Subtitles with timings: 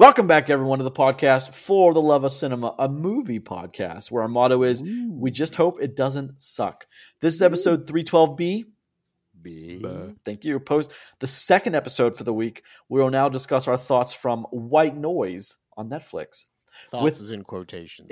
[0.00, 4.22] Welcome back, everyone, to the podcast for the love of cinema, a movie podcast where
[4.22, 6.86] our motto is we just hope it doesn't suck.
[7.20, 8.64] This is episode 312B.
[9.42, 9.84] B.
[10.24, 10.58] Thank you.
[10.58, 12.62] Post the second episode for the week.
[12.88, 16.46] We will now discuss our thoughts from White Noise on Netflix.
[16.90, 18.08] Thoughts With- is in quotations.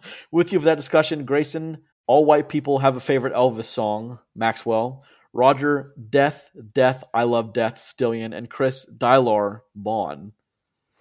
[0.30, 1.78] With you for that discussion, Grayson.
[2.06, 5.02] All white people have a favorite Elvis song, Maxwell.
[5.32, 10.34] Roger, Death, Death, I Love Death, Stillion, and Chris, Dylar, Bond.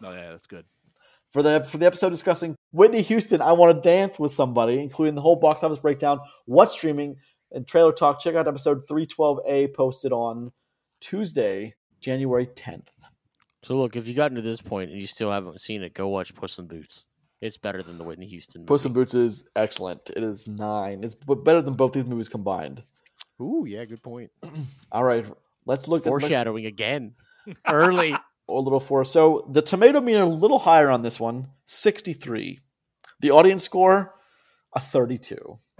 [0.04, 0.66] Oh yeah, that's good.
[1.30, 5.16] For the for the episode discussing Whitney Houston, I Want to Dance with Somebody, including
[5.16, 7.16] the whole box office breakdown, what's streaming,
[7.52, 8.20] and trailer talk.
[8.20, 10.52] Check out episode 312A posted on
[11.00, 12.88] Tuesday, January 10th.
[13.64, 16.08] so look, if you gotten to this point and you still haven't seen it, go
[16.10, 17.08] watch Puss in Boots.
[17.40, 18.62] It's better than the Whitney Houston.
[18.62, 18.68] Movie.
[18.68, 20.12] Puss in Boots is excellent.
[20.16, 21.04] It is nine.
[21.04, 22.84] It's better than both these movies combined.
[23.40, 24.30] Ooh, yeah, good point.
[24.92, 25.26] All right,
[25.66, 27.14] let's look at Foreshadowing again.
[27.68, 28.16] Early.
[28.50, 29.04] A little for.
[29.06, 32.60] So the tomato meter a little higher on this one, 63.
[33.20, 34.16] The audience score,
[34.76, 35.60] a 32.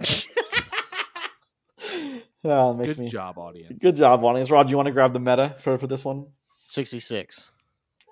[2.42, 3.78] yeah, it makes Good me job, audience.
[3.80, 4.50] good job, audience.
[4.50, 6.26] Rod, do you want to grab the meta for, for this one?
[6.68, 7.50] 66.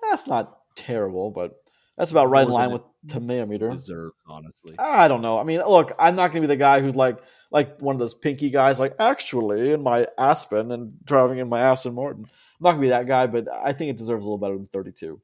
[0.09, 1.53] That's not terrible, but
[1.97, 3.69] that's about right in line than with tomato meter.
[3.69, 4.75] Deserved, honestly.
[4.79, 5.39] I don't know.
[5.39, 7.19] I mean, look, I'm not going to be the guy who's like
[7.51, 11.59] like one of those pinky guys, like actually in my Aspen and driving in my
[11.59, 12.25] Aston Martin.
[12.61, 14.67] I'm not to be that guy, but I think it deserves a little better than
[14.67, 15.19] 32.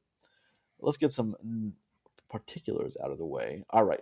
[0.80, 1.72] Let's get some
[2.28, 3.64] particulars out of the way.
[3.70, 4.00] All right.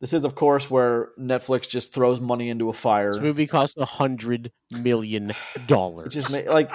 [0.00, 3.12] This is, of course, where Netflix just throws money into a fire.
[3.12, 5.32] This movie costs a hundred million
[5.66, 6.12] dollars.
[6.12, 6.70] just like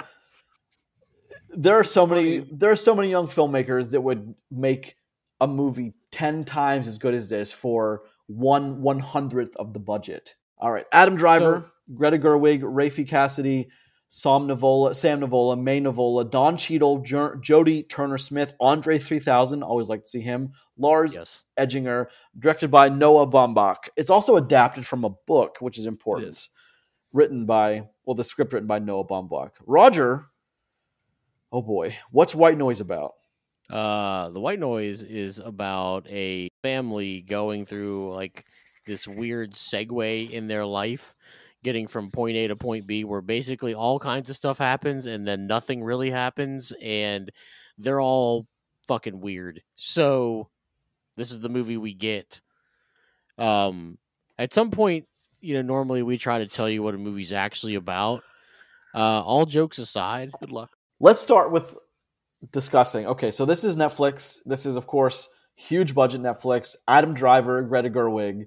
[1.50, 4.96] there are so many there are so many young filmmakers that would make
[5.40, 10.34] a movie 10 times as good as this for one one hundredth of the budget
[10.58, 13.68] all right adam driver greta gerwig rafi cassidy
[14.08, 19.88] sam nivola sam nivola may nivola don Cheadle, Jer- jodie turner smith andre 3000 always
[19.88, 21.44] like to see him lars yes.
[21.58, 22.06] Eidinger,
[22.38, 23.88] directed by Noah Baumbach.
[23.96, 26.30] It's also adapted from a book, which is important.
[26.30, 26.48] is.
[27.12, 29.52] Written by, well, the script written by Noah Baumbach.
[29.66, 30.26] Roger,
[31.52, 33.14] oh boy, what's White Noise about?
[33.70, 38.44] Uh, the White Noise is about a family going through like
[38.86, 41.14] this weird segue in their life,
[41.64, 45.26] getting from point A to point B, where basically all kinds of stuff happens and
[45.26, 47.30] then nothing really happens, and
[47.78, 48.46] they're all
[48.86, 49.62] fucking weird.
[49.74, 50.48] So,
[51.16, 52.40] this is the movie we get.
[53.38, 53.98] Um,
[54.38, 55.06] at some point,
[55.40, 58.22] you know, normally we try to tell you what a movie's actually about.
[58.94, 60.70] Uh, all jokes aside, Good luck.
[61.00, 61.76] Let's start with
[62.52, 63.06] discussing.
[63.06, 64.40] Okay, so this is Netflix.
[64.44, 66.76] This is, of course, huge budget Netflix.
[66.86, 68.46] Adam Driver, Greta Gerwig.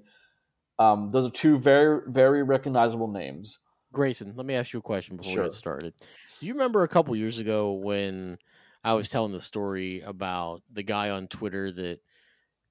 [0.82, 3.58] Um, those are two very, very recognizable names.
[3.92, 5.42] Grayson, let me ask you a question before Sure.
[5.42, 5.94] we get started.
[6.40, 8.38] Do you remember a couple years ago when
[8.82, 12.00] I was telling the story about the guy on Twitter that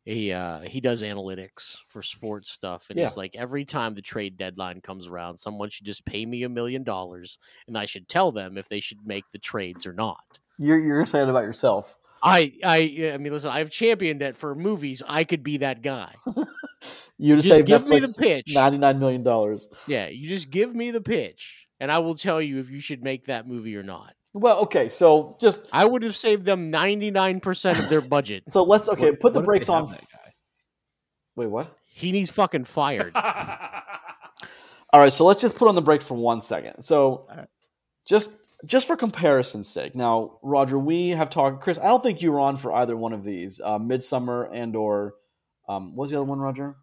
[0.03, 3.05] he uh, he does analytics for sports stuff, and Yeah.
[3.05, 6.49] it's like every time the trade deadline comes around, someone should just pay me a
[6.49, 10.39] million dollars, and I should tell them if they should make the trades or not.
[10.57, 11.95] You're, you're excited about yourself.
[12.23, 15.01] I I I mean, listen, I've championed it for movies.
[15.07, 16.13] I could be that guy.
[17.17, 18.55] You just, Just save give me the pitch.
[18.55, 19.59] $99 million.
[19.85, 23.03] Yeah, you just give me the pitch, and I will tell you if you should
[23.03, 24.15] make that movie or not.
[24.33, 28.45] Well, okay, so just I would have saved them 99% of their budget.
[28.49, 29.85] so let's okay, What- put the brakes on.
[29.91, 30.31] that guy?
[31.35, 31.77] Wait, what?
[31.93, 33.13] He needs fucking fired.
[33.15, 36.81] All right, so let's just put on the brakes for one second.
[36.81, 37.47] So, All right.
[38.07, 38.31] just
[38.65, 41.61] just for comparison's sake, now Roger, we have talked.
[41.63, 44.75] Chris, I don't think you were on for either one of these, uh, Midsommar and
[44.75, 45.15] or
[45.67, 46.75] um, what was the other one, Roger?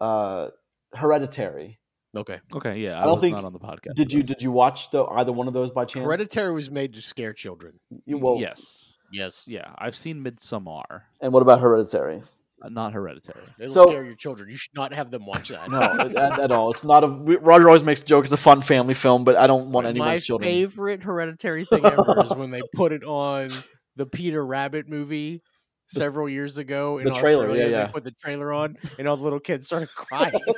[0.00, 0.48] Uh,
[0.94, 1.78] Hereditary.
[2.16, 2.40] Okay.
[2.54, 3.94] okay, yeah, I, I don't was think- not on the podcast.
[3.94, 6.04] Did you did you watch the either one of those by chance?
[6.04, 7.78] Hereditary was made to scare children.
[8.06, 9.46] You- well, yes, Yes.
[9.46, 11.02] yeah, I've seen Midsommar.
[11.20, 12.22] And what about Hereditary?
[12.62, 13.42] Uh, not Hereditary.
[13.58, 14.50] It'll So- scare your children.
[14.50, 15.70] You should not have them watch that.
[15.70, 16.70] No, at, at all.
[16.70, 17.06] It's not a.
[17.06, 18.24] we- Roger always makes a joke.
[18.24, 20.48] It's a fun family film, but I don't want My anyone's children.
[20.50, 23.50] My favorite hereditary thing ever is when they put it on
[23.96, 25.42] the Peter Rabbit movie
[25.86, 27.70] several years ago in The trailer, Australia.
[27.70, 27.86] yeah, yeah.
[27.86, 30.34] They put the trailer on, and all the little kids started crying.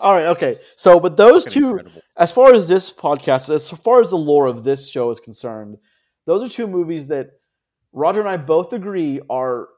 [0.00, 0.58] All right, okay.
[0.76, 2.02] So, but those Fucking two, incredible.
[2.16, 5.76] as far as this podcast, as far as the lore of this show is concerned,
[6.26, 7.30] those are two movies that
[7.92, 9.68] Roger and I both agree are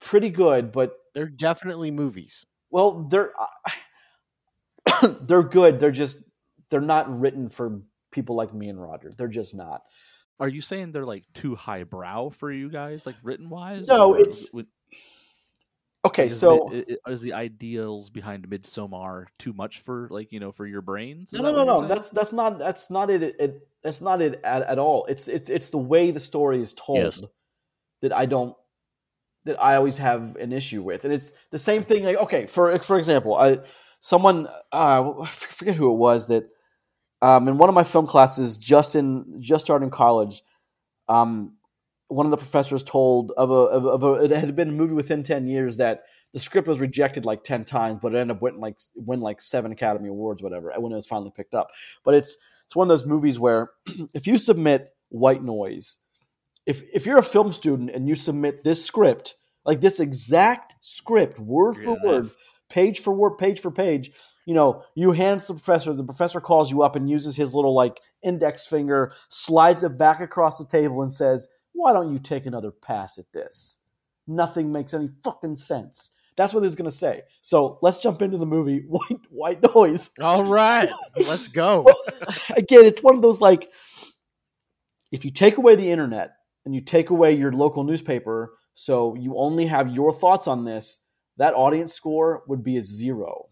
[0.00, 2.46] pretty good, but They're definitely movies.
[2.70, 5.80] well, they're uh, they're good.
[5.80, 6.18] They're just
[6.70, 7.80] they're not written for
[8.10, 9.12] people like me and Roger.
[9.16, 9.82] They're just not.
[10.40, 13.88] Are you saying they're like too highbrow for you guys, like written wise?
[13.88, 14.50] No, it's-
[16.04, 20.30] Okay, Is so Mid- i- i- is the ideals behind Midsommar too much for like
[20.30, 21.32] you know for your brains?
[21.32, 21.88] Is no, no, no, no.
[21.88, 23.22] That's that's not that's not it.
[23.40, 25.06] it that's not it at, at all.
[25.06, 27.22] It's it's it's the way the story is told Yes.
[28.02, 28.54] That I don't
[29.44, 32.04] that I always have an issue with, and it's the same thing.
[32.04, 33.58] Like okay, for for example, I
[34.00, 36.48] someone uh, I forget who it was that
[37.22, 40.42] um, in one of my film classes just in just starting college,
[41.08, 41.54] um,
[42.08, 45.22] one of the professors told of a, of, a, it had been a movie within
[45.22, 48.60] ten years that the script was rejected like ten times, but it ended up winning
[48.60, 51.70] like win like seven Academy Awards, whatever, when it was finally picked up.
[52.04, 52.36] But it's
[52.66, 53.70] it's one of those movies where
[54.14, 55.96] if you submit White Noise,
[56.68, 61.40] if if you're a film student and you submit this script, like this exact script,
[61.40, 62.30] word You're for word,
[62.68, 64.12] page for word, page for page,
[64.44, 67.74] you know, you hand the professor, the professor calls you up and uses his little
[67.74, 72.44] like index finger, slides it back across the table and says, Why don't you take
[72.44, 73.78] another pass at this?
[74.26, 76.10] Nothing makes any fucking sense.
[76.36, 77.22] That's what he's gonna say.
[77.40, 80.10] So let's jump into the movie White White Noise.
[80.20, 81.86] All right, let's go.
[82.56, 83.70] Again, it's one of those like
[85.10, 86.32] if you take away the internet
[86.68, 91.02] and you take away your local newspaper, so you only have your thoughts on this,
[91.38, 93.46] that audience score would be a zero.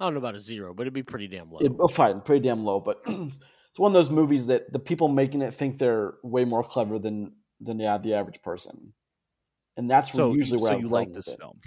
[0.00, 1.60] I don't know about a zero, but it'd be pretty damn low.
[1.60, 3.38] It, oh, fine, pretty damn low, but it's
[3.76, 7.30] one of those movies that the people making it think they're way more clever than
[7.60, 8.92] than yeah, the average person,
[9.76, 11.38] and that's so usually where so I'm you like this it.
[11.38, 11.60] film?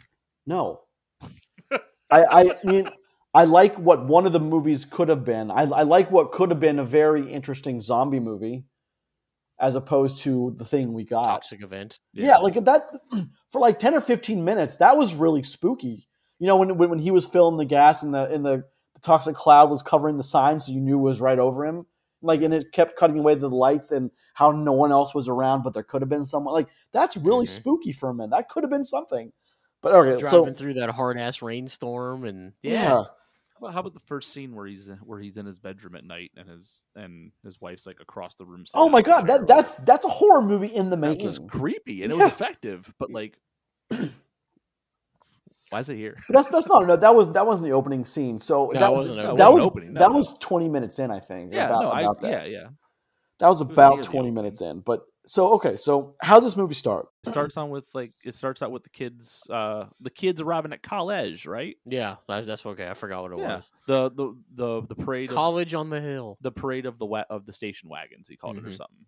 [0.46, 0.82] No.
[2.12, 2.90] I, I mean,
[3.34, 5.52] I like what one of the movies could have been.
[5.52, 8.66] I, I like what could have been a very interesting zombie movie,
[9.60, 11.26] as opposed to the thing we got.
[11.26, 12.00] Toxic event.
[12.14, 12.84] Yeah, like that
[13.52, 14.78] for like ten or fifteen minutes.
[14.78, 16.08] That was really spooky.
[16.40, 18.64] You know, when when, when he was filling the gas and the and the,
[18.94, 21.86] the toxic cloud was covering the sign, so you knew it was right over him.
[22.22, 25.62] Like, and it kept cutting away the lights and how no one else was around,
[25.64, 26.54] but there could have been someone.
[26.54, 27.50] Like, that's really Mhm.
[27.50, 28.32] spooky for a minute.
[28.32, 29.34] That could have been something.
[29.82, 32.72] But okay, Driving so through that hard ass rainstorm and yeah.
[32.72, 33.04] yeah.
[33.54, 36.04] How about, how about the first scene where he's where he's in his bedroom at
[36.04, 38.66] night and his and his wife's like across the room?
[38.74, 41.26] Oh my god, that or that's that's a horror movie in the that making.
[41.28, 42.24] was creepy and it Yeah.
[42.26, 43.38] was effective, but like,
[45.70, 46.18] why is it here?
[46.28, 46.96] But that's that's not no.
[46.96, 48.40] That was that wasn't the opening scene.
[48.40, 50.16] So No, that wasn't No, an it that wasn't was opening, no, that no.
[50.18, 51.12] was twenty minutes in.
[51.12, 51.54] I think.
[51.54, 52.50] Yeah, about, no, I about that.
[52.50, 52.68] yeah yeah.
[53.44, 54.80] That was was about the twenty minutes in.
[54.80, 57.08] But so okay, so how's this movie start?
[57.26, 60.72] It starts on with like it starts out with the kids, uh, the kids arriving
[60.74, 61.76] at college, right?
[61.86, 62.90] Yeah, that's, that's okay.
[62.90, 63.56] I forgot what it Yeah.
[63.56, 63.72] was.
[63.86, 66.38] The the the the parade of, College on the hill.
[66.42, 68.28] the parade of the wa- of the station wagons.
[68.30, 68.78] He called it or Mhm.
[68.78, 69.06] something.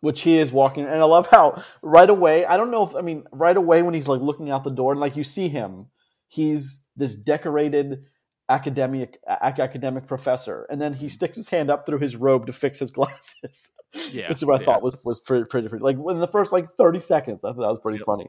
[0.00, 2.44] Which he is walking, and I love how right away.
[2.46, 4.92] I don't know if I mean right away when he's like looking out the door,
[4.92, 5.86] and like you see him,
[6.26, 8.04] he's this decorated
[8.50, 12.52] academic ac- academic professor, and then he sticks his hand up through his robe to
[12.52, 13.70] fix his glasses.
[14.12, 14.66] Yeah, which is what I yeah.
[14.66, 17.40] thought was was pretty pretty, pretty like in the first like thirty seconds.
[17.44, 18.06] I thought that was pretty Yep.
[18.06, 18.26] funny.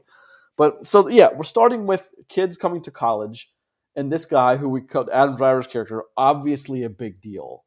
[0.56, 3.50] But so yeah, we're starting with kids coming to college,
[3.96, 7.64] and this guy who we called Adam Driver's character, obviously a big deal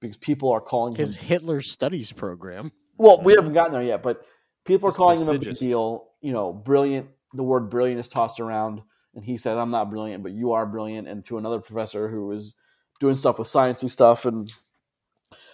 [0.00, 1.26] because people are calling His him.
[1.28, 2.72] Hitler studies program.
[2.96, 4.22] Well, we haven't gotten there yet, but
[4.64, 6.08] people are calling him a big deal.
[6.20, 7.08] You know, brilliant.
[7.34, 8.80] The word brilliant is tossed around,
[9.18, 12.30] and he says, "I'm not brilliant, but you are brilliant." And to another professor who
[12.32, 12.54] is
[13.00, 14.52] doing stuff with sciencey stuff, and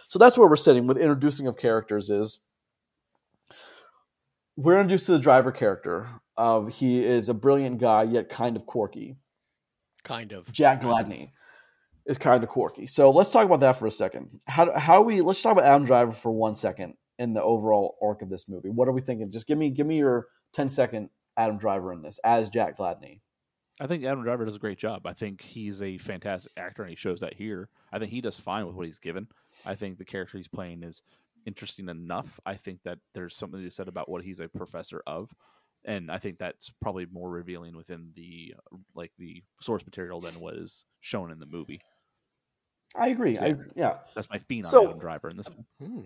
[0.09, 2.11] so that's where we're sitting with introducing of characters.
[2.11, 2.39] Is
[4.57, 8.67] we're introduced to the driver character of he is a brilliant guy yet kind of
[8.67, 9.17] quirky.
[10.05, 10.51] Kind of.
[10.53, 11.31] Jack Gladney
[12.07, 12.87] is kind of quirky.
[12.87, 14.41] So let's talk about that for a second.
[14.47, 17.97] How how do we let's talk about Adam Driver for one second in the overall
[18.03, 18.71] arc of this movie.
[18.71, 19.31] What are we thinking?
[19.31, 23.21] Just give me give me your 10 second Adam Driver in this as Jack Gladney.
[23.81, 25.07] I think Adam Driver does a great job.
[25.07, 27.69] I think he's a fantastic actor, and he shows that here.
[27.93, 29.27] I think he does fine with what he's given.
[29.67, 31.03] I think the character he's playing is
[31.45, 32.39] interesting enough.
[32.47, 35.29] I think that there's something to be said about what he's a professor of,
[35.85, 40.39] and I think that's probably more revealing within the uh, like the source material than
[40.41, 41.81] was shown in the movie.
[42.97, 43.37] I agree.
[43.39, 43.55] I, Yeah.
[43.75, 43.95] yeah.
[44.15, 45.65] That's my phenom So- Adam Driver in this one.
[45.81, 46.01] Hmm.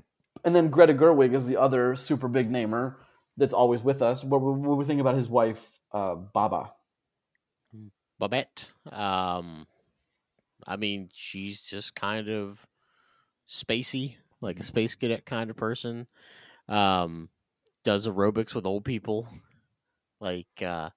[0.44, 2.98] And then Greta Gerwig is the other super big namer
[3.36, 4.24] that's always with us.
[4.24, 6.72] What what we think about his wife, uh, Baba?
[8.18, 8.74] Babette.
[8.90, 9.66] Um,
[10.66, 12.66] I mean, she's just kind of
[13.46, 16.06] spacey, like a space cadet kind of person.
[16.68, 17.30] Um,
[17.84, 19.28] does aerobics with old people,
[20.20, 20.90] like uh,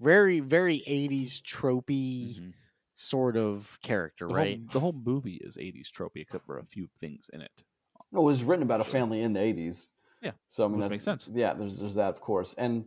[0.00, 2.54] very very eighties tropey Mhm.
[2.94, 4.58] sort of character, The, right?
[4.58, 7.64] whole, the whole movie is 80s tropey, except for a few things in it.
[8.12, 9.90] It was written about a family in the 80s.
[10.22, 11.30] Yeah, So I mean which that's makes sense.
[11.32, 12.54] Yeah, there's there's that of course.
[12.54, 12.86] And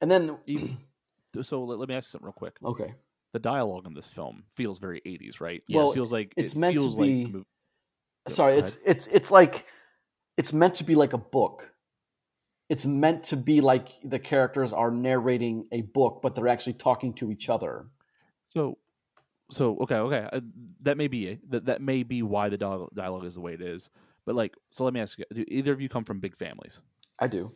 [0.00, 0.76] and then Even-
[1.42, 2.56] So let, let me ask you something real quick.
[2.64, 2.94] okay.
[3.32, 5.62] The dialogue in this film feels very 80s, right?
[5.68, 7.44] Well, it feels like it's it meant to feels like be-
[8.26, 9.66] the Sorry, it's it's it's like
[10.36, 11.72] it's meant to be like a book.
[12.68, 17.12] it's meant to be like the characters are narrating a book, but they're actually talking
[17.14, 17.86] to each other.
[18.48, 18.78] So,
[19.50, 20.40] so okay, okay, uh,
[20.82, 21.50] that may be it.
[21.50, 23.90] That that may be why the dialogue, dialogue is the way it is.
[24.26, 26.80] But like, so let me ask you: Do either of you come from big families?
[27.18, 27.50] I do.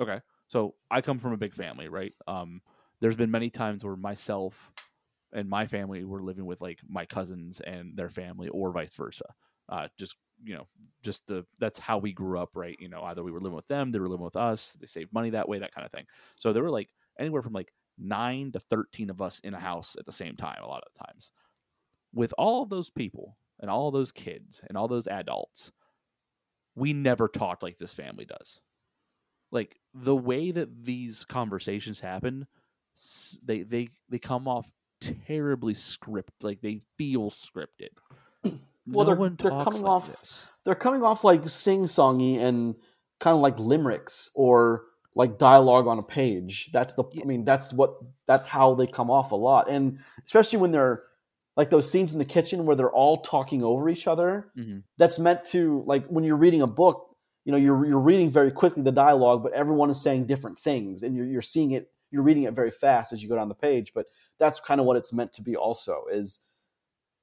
[0.00, 2.14] Okay, so I come from a big family, right?
[2.26, 2.62] Um,
[3.00, 4.72] there's been many times where myself
[5.32, 9.26] and my family were living with like my cousins and their family, or vice versa.
[9.68, 10.66] Uh, just you know,
[11.02, 12.76] just the that's how we grew up, right?
[12.78, 15.12] You know, either we were living with them, they were living with us, they saved
[15.12, 16.06] money that way, that kind of thing.
[16.36, 19.96] So there were like anywhere from like nine to thirteen of us in a house
[19.98, 21.32] at the same time, a lot of the times.
[22.14, 25.72] With all those people and all those kids and all those adults,
[26.74, 28.60] we never talked like this family does.
[29.50, 32.46] Like the way that these conversations happen,
[33.44, 34.68] they they they come off
[35.00, 37.90] terribly script like they feel scripted.
[38.90, 40.50] Well, no they're- one they're coming like off- this.
[40.64, 42.74] They're coming off like sing songy and
[43.20, 46.70] kind of like limericks or like dialogue on a page.
[46.72, 49.68] That's the I mean, that's what that's how they come off a lot.
[49.68, 51.02] And especially when they're
[51.54, 54.50] like those scenes in the kitchen where they're all talking over each other.
[54.56, 54.84] Mhm.
[54.96, 57.14] That's meant to like when you're reading a book,
[57.44, 61.02] you know, you're you're reading very quickly the dialogue, but everyone is saying different things
[61.02, 63.54] and you're you're seeing it you're reading it very fast as you go down the
[63.54, 64.06] page, but
[64.38, 66.40] that's kind of what it's meant to be also is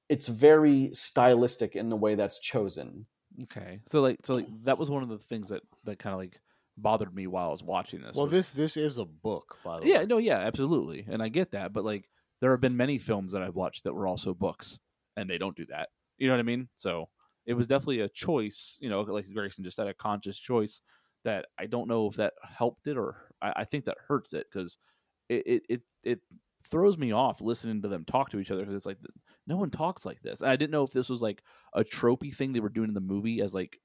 [0.09, 3.05] it's very stylistic in the way that's chosen.
[3.43, 6.19] Okay, so like so like that was one of the things that that kind of
[6.19, 6.39] like
[6.77, 8.15] bothered me while I was watching this.
[8.15, 9.91] Well, was- this this is a book, by the way.
[9.91, 12.07] yeah, no, yeah, absolutely, and I get that, but like
[12.41, 14.79] there have been many films that I've watched that were also books,
[15.17, 15.89] and they don't do that.
[16.17, 16.69] You know what I mean?
[16.75, 17.09] So
[17.45, 18.77] it was definitely a choice.
[18.79, 20.81] You know, like Grayson just said, a conscious choice
[21.23, 24.47] that I don't know if that helped it or I, I think that hurts it
[24.51, 24.77] because
[25.29, 26.19] it, it it it
[26.67, 28.97] throws me off listening to them talk to each other because it's like
[29.47, 30.41] no one talks like this.
[30.41, 32.95] And I didn't know if this was like a tropey thing they were doing in
[32.95, 33.79] the movie as like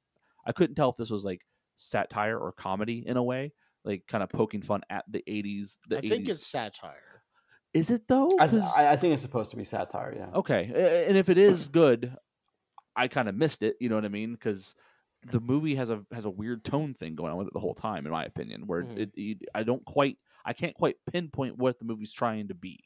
[0.47, 1.43] I couldn't tell if this was like
[1.77, 3.53] satire or comedy in a way,
[3.85, 5.79] like kind of poking fun at the '80s.
[5.89, 7.23] The I think it's satire.
[7.75, 8.31] is it though?
[8.39, 10.15] I, th- I, I think it's supposed to be satire.
[10.17, 10.39] Yeah.
[10.39, 12.17] okay, and if it is good,
[12.97, 13.77] I kind of missed it.
[13.81, 14.33] You know what I mean?
[14.33, 14.75] Because
[15.31, 17.75] the movie has a has a weird tone thing going on with it the whole
[17.75, 18.67] time, in my opinion.
[18.67, 18.99] Where Mhm.
[18.99, 22.81] it, it, I don't quite, I can't quite pinpoint what the movie's trying to be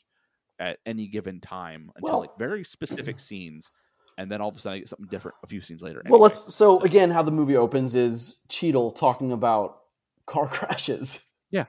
[0.58, 3.70] at any given time until Well- like very specific scenes,
[4.18, 6.02] and then all of a sudden I get something different a few scenes later.
[6.08, 6.54] Well, let's.
[6.54, 9.78] So again, how the movie opens is Cheadle talking about
[10.26, 11.28] car crashes.
[11.50, 11.66] Yeah.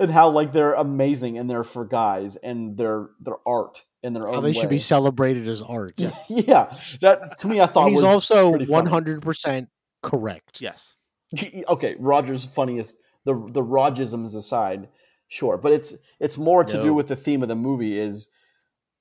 [0.00, 4.26] and how like they're amazing and they're for guys and their their art in their
[4.26, 6.00] How own they should be celebrated as art.
[6.30, 9.68] yeah, that to me I thought And he's was also one hundred percent
[10.10, 10.60] correct.
[10.60, 10.94] yes,
[11.68, 11.96] okay.
[11.98, 12.96] Roger's funniest.
[13.24, 14.88] The the Rogisms aside,
[15.28, 18.28] sure, but it's it's more to do with the theme of the movie is,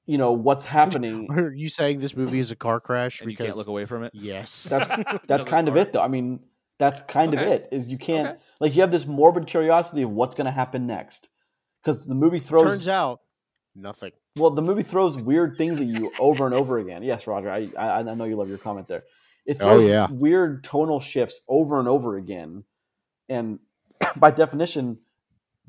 [0.08, 1.28] you know, what's happening.
[1.38, 3.22] Are you saying this movie is a car crash?
[3.22, 4.12] and you can't look away from it.
[4.16, 4.88] yes, That's
[5.28, 6.02] that's kind of it though.
[6.02, 6.40] I mean,
[6.80, 7.70] that's kind of it.
[7.72, 8.40] Is you can't Okay.
[8.60, 11.30] like you have this morbid curiosity of what's going to happen next
[11.84, 13.20] because the movie throws turns out
[13.76, 14.12] nothing.
[14.38, 17.04] well the movie throws weird things at you over and over again.
[17.04, 19.04] Yes, Roger, I I, I know you love your comment there.
[19.46, 20.08] It Oh, throws yeah.
[20.10, 22.64] weird tonal shifts over and over again,
[23.30, 23.60] and
[24.18, 25.00] by definition,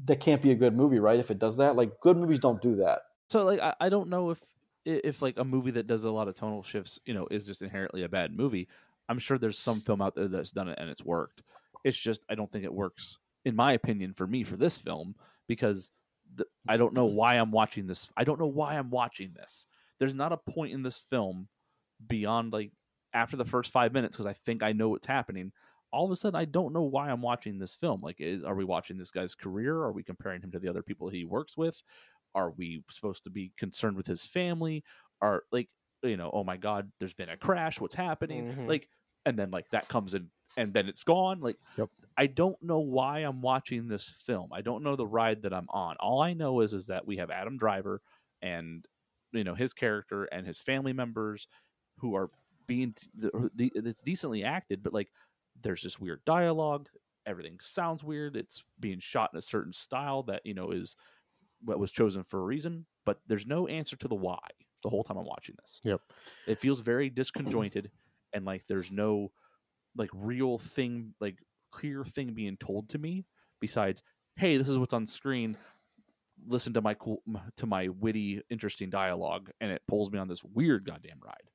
[0.05, 1.19] that can't be a good movie, right?
[1.19, 3.01] If it does that, like good movies don't do that.
[3.31, 4.41] So like I, I don't know if
[4.85, 7.63] if like a movie that does a lot of tonal shifts, you know, is just
[7.63, 8.69] inherently a bad movie.
[9.09, 11.43] I'm sure there's some film out there that's done it and it's worked.
[11.85, 15.15] It's just I don't think it works, in my opinion, for me for this film
[15.49, 15.91] because
[16.35, 18.09] the, I don't know why I'm watching this.
[18.17, 19.67] I don't know why I'm watching this.
[19.99, 21.49] There's not a point in this film
[22.07, 22.73] beyond like
[23.17, 25.51] after the first five minutes because I think I know what's happening.
[25.93, 28.01] All of a sudden, I don't know why I'm watching this film.
[28.03, 29.77] Like, is, are we watching this guy's career?
[29.77, 31.81] Are we comparing him to the other people he works with?
[32.35, 34.85] Are we supposed to be concerned with his family?
[35.23, 35.71] Are like,
[36.03, 37.81] you know, oh my God, there's been a crash.
[37.81, 38.53] What's happening?
[38.53, 38.69] Mhm.
[38.69, 38.89] Like,
[39.25, 41.41] and then like that comes in, and then it's gone.
[41.41, 41.89] Like, Yep.
[42.19, 44.51] I don't know why I'm watching this film.
[44.53, 45.97] I don't know the ride that I'm on.
[46.01, 48.03] All I know is is that we have Adam Driver
[48.43, 48.85] and
[49.33, 51.47] you know his character and his family members
[51.99, 52.31] who are
[52.67, 55.11] being the, the, it's decently acted, but like
[55.63, 56.89] there's this weird dialogue.
[57.27, 58.37] Everything sounds weird.
[58.37, 60.97] It's being shot in a certain style that you know is
[61.63, 64.39] what was chosen for a reason, but there's no answer to the why
[64.83, 65.81] the whole time I'm watching this.
[65.85, 66.01] Yep.
[66.47, 67.89] It feels very disconjointed
[68.33, 69.33] and like there's no
[69.97, 71.39] like real thing like
[71.73, 73.25] clear thing being told to me
[73.61, 74.03] besides
[74.37, 75.57] hey this is what's on screen
[76.47, 77.23] listen to my cool
[77.57, 81.51] to my witty interesting dialogue and it pulls me on this weird goddamn ride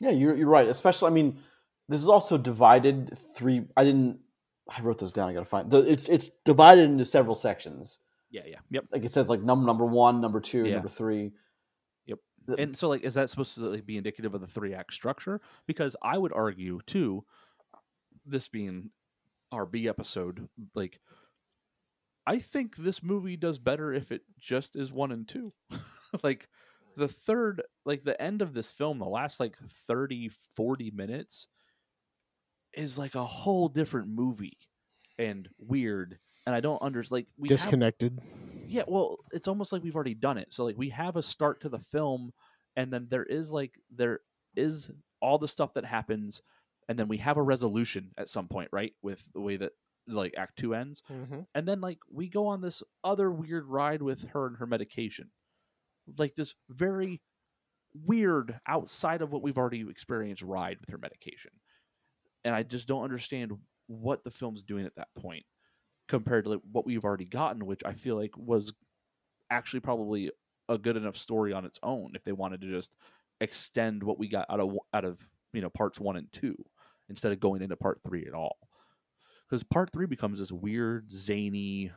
[0.00, 0.66] Yeah, you're you're right.
[0.68, 1.38] Especially, I mean,
[1.88, 3.66] this is also divided three.
[3.76, 4.20] I didn't.
[4.68, 5.28] I wrote those down.
[5.28, 5.70] I gotta find.
[5.70, 7.98] The, it's it's divided into several sections.
[8.30, 10.74] yeah yeah yep Like it says, like number number one, number two, Yeah.
[10.74, 11.32] number three.
[12.06, 12.18] Yep.
[12.58, 15.40] And so like is that supposed to like, be indicative of the three act structure
[15.66, 17.24] because i would argue too
[18.26, 18.90] this being
[19.52, 21.00] our B episode, like
[22.26, 25.52] I think this movie does better if it just is one and two.
[26.22, 26.48] like
[26.96, 31.48] the third, like the end of this film, the last like 30, 40 minutes
[32.74, 34.58] is like a whole different movie
[35.18, 36.18] and weird.
[36.46, 37.18] And I don't understand.
[37.18, 38.18] Like we have- Disconnected.
[38.66, 40.52] yeah, well, it's almost like we've already done it.
[40.52, 42.32] So like we have a start to the film
[42.76, 44.20] and then there is like there
[44.56, 46.42] is all the stuff that happens
[46.88, 48.94] and then we have a resolution at some point, right?
[49.02, 49.72] With the way that
[50.08, 51.02] like act 2 ends.
[51.12, 51.40] Mm-hmm.
[51.54, 55.30] And then like we go on this other weird ride with her and her medication.
[56.18, 57.20] Like this very
[57.94, 61.50] weird outside of what we've already experienced ride with her medication.
[62.44, 63.52] And I just don't understand
[63.86, 65.44] what the film's doing at that point
[66.08, 68.72] compared to like, what we've already gotten, which I feel like was
[69.50, 70.30] actually probably
[70.68, 72.94] a good enough story on its own if they wanted to just
[73.40, 75.18] extend what we got out of out of
[75.52, 76.54] you know parts one and two
[77.08, 78.56] instead of going into part three at all.
[79.48, 81.90] Because part three becomes this weird, zany,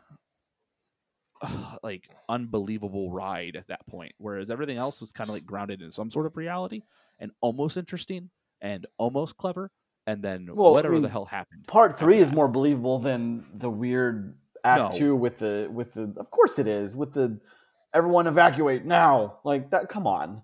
[1.83, 5.91] like unbelievable ride at that point, whereas everything else was kind of like grounded in
[5.91, 6.81] some sort of reality
[7.19, 8.29] and almost interesting
[8.62, 9.71] and almost clever.
[10.05, 11.65] And then Well, I whatever mean, the hell happened.
[11.67, 12.35] Part three is that.
[12.35, 14.35] more believable than the weird
[14.65, 14.97] Act No.
[14.97, 16.13] Two with the with the.
[16.17, 17.39] Of course it is with the
[17.93, 19.39] everyone evacuate now.
[19.43, 19.89] Like that.
[19.89, 20.41] Come on.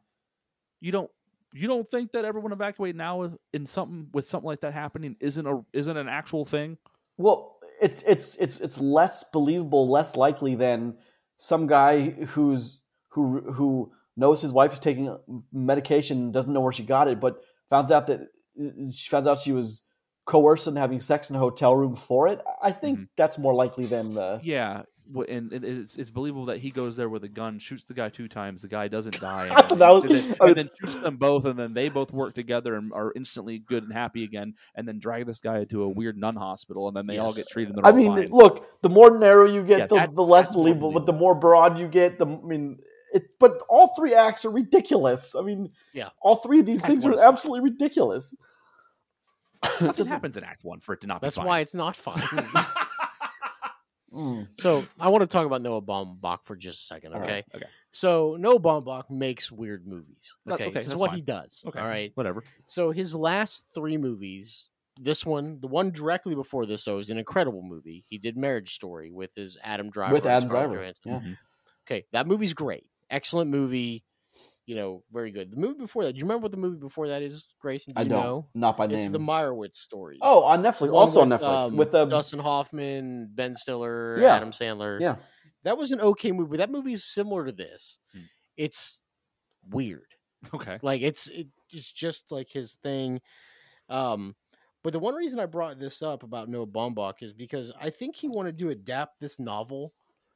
[0.81, 1.09] you don't
[1.53, 5.47] you don't think that everyone evacuate now in something with something like that happening isn't
[5.47, 6.77] a isn't an actual thing?
[7.17, 10.97] Well, it's it's it's it's less believable, less likely than
[11.37, 15.17] some guy who's who who knows his wife is taking
[15.53, 18.21] medication, doesn't know where she got it, but finds out that
[18.91, 19.81] she finds out she was
[20.25, 22.41] coerced into having sex in a hotel room for it.
[22.61, 23.07] I think Mhm.
[23.17, 24.39] that's more likely than the.
[24.43, 24.83] Yeah,
[25.27, 28.27] and it's, it's believable that he goes there with a gun, shoots the guy two
[28.27, 30.69] times, the guy doesn't die, and, then, that was- and then, I was- and then
[30.79, 34.23] shoots them both, and then they both work together and are instantly good and happy
[34.23, 37.33] again, and then drag this guy to a weird nun hospital, and then they all
[37.33, 37.75] get treated.
[37.75, 38.27] And they're I mean, fine.
[38.29, 40.91] look, the more narrow you get, Yeah, the, that- the less believable.
[40.91, 42.77] But the more broad you get, the I mean,
[43.11, 43.33] it.
[43.39, 45.33] But all three acts are ridiculous.
[45.35, 46.09] I mean, Yeah.
[46.21, 48.35] all three of these Act things are absolutely ridiculous.
[49.63, 51.47] nothing Just- happens in Act One for it to not That's be fine.
[51.47, 52.21] why it's not fun.
[54.13, 54.47] Mm.
[54.53, 57.31] so I want to talk about Noah Baumbach for just a second, okay?
[57.31, 57.65] right, okay.
[57.91, 60.35] So Noah Baumbach makes weird movies.
[60.51, 61.17] Okay, okay, this is that's what fine.
[61.17, 61.63] he does.
[61.67, 62.11] okay, All right.
[62.15, 62.43] whatever.
[62.65, 64.69] So his last three movies,
[64.99, 68.03] this one, the one directly before this, though, is an incredible movie.
[68.07, 70.13] He did Marriage Story with his Adam Driver.
[70.13, 71.19] With Adam Driver, yeah.
[71.19, 71.37] Mhm.
[71.87, 72.85] Okay, that movie's great.
[73.09, 74.03] Excellent movie.
[74.69, 75.49] You know, very good.
[75.51, 77.95] The movie before that, do you remember what the movie before that is, Grayson?
[77.95, 78.47] Do I you don't, know?
[78.53, 78.99] not by It's name.
[79.01, 80.19] It's the Meyerowitz story.
[80.21, 84.35] oh, on Netflix, also on Netflix with the Dustin Hoffman, Ben Stiller, Yeah.
[84.35, 85.01] Adam Sandler.
[85.01, 85.15] yeah.
[85.63, 86.57] That was an okay movie.
[86.57, 87.97] That movie is similar to this.
[88.13, 88.19] Hmm.
[88.57, 88.99] It's
[89.71, 90.05] weird.
[90.53, 90.77] Okay.
[90.83, 93.21] Like it's it, it's just like his thing.
[93.89, 94.35] Um,
[94.83, 98.15] but the one reason I brought this up about Noah Baumbach is because I think
[98.15, 99.93] he wanted to adapt this novel,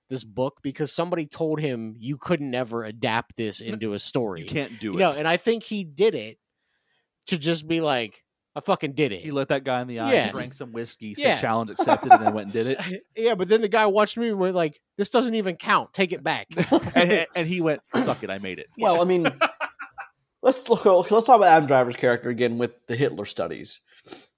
[0.10, 4.42] this book, because somebody told him you couldn't ever adapt this into a story.
[4.42, 5.00] You can't do You it.
[5.00, 6.38] know, and I think he did it
[7.28, 8.24] to just be like,
[8.56, 9.22] I fucking did it.
[9.22, 10.30] he let that guy in the eye, Yeah.
[10.32, 11.38] drank some whiskey, said Yeah.
[11.42, 13.04] challenge accepted, and then went and did it.
[13.16, 15.92] yeah, but then the guy watched me and went like, "This doesn't even count.
[15.94, 16.48] Take it back."
[16.96, 19.26] and, and he went, "Fuck it, I made it." Well, I mean,
[20.44, 20.86] let's look.
[20.86, 23.82] Let's talk about Adam Driver's character again with the Hitler studies.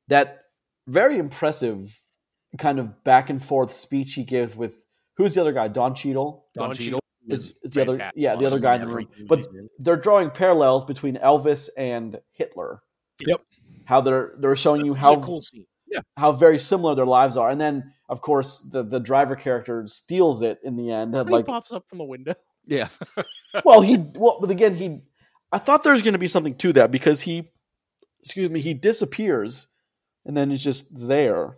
[0.08, 0.44] That
[0.88, 2.02] very impressive
[2.58, 4.86] kind of back and forth speech he gives with
[5.18, 5.68] who's the other guy?
[5.68, 7.94] Don Cheadle Don Don Cheadle is, is the other.
[7.94, 8.22] fantastic.
[8.22, 9.08] Yeah, the other guy in the room.
[9.28, 9.48] But
[9.80, 12.82] they're drawing parallels between Elvis and Hitler.
[13.26, 13.42] Yep.
[13.86, 15.66] How they're they're showing you how a cool scene.
[16.18, 20.42] how very similar their lives are, and then of course the the driver character steals
[20.42, 21.14] it in the end.
[21.14, 22.34] When Like he pops up from the window.
[22.66, 22.88] Yeah,
[23.66, 25.02] well, he well, but again, he.
[25.52, 27.52] I thought there was going to be something to that because he,
[28.20, 29.68] excuse me, he disappears,
[30.26, 31.58] and then he's just there.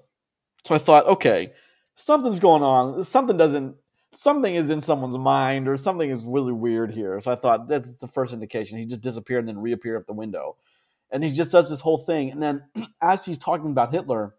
[0.66, 1.54] So I thought, okay,
[1.98, 3.04] something's going on.
[3.04, 3.76] Something doesn't.
[4.14, 7.20] Something is in someone's mind, or something is really weird here.
[7.20, 8.78] So I thought that's the first indication.
[8.78, 10.56] He just disappeared and then reappeared at the window,
[11.12, 12.32] and he just does this whole thing.
[12.32, 12.64] And then
[13.02, 14.36] as he's talking about Hitler,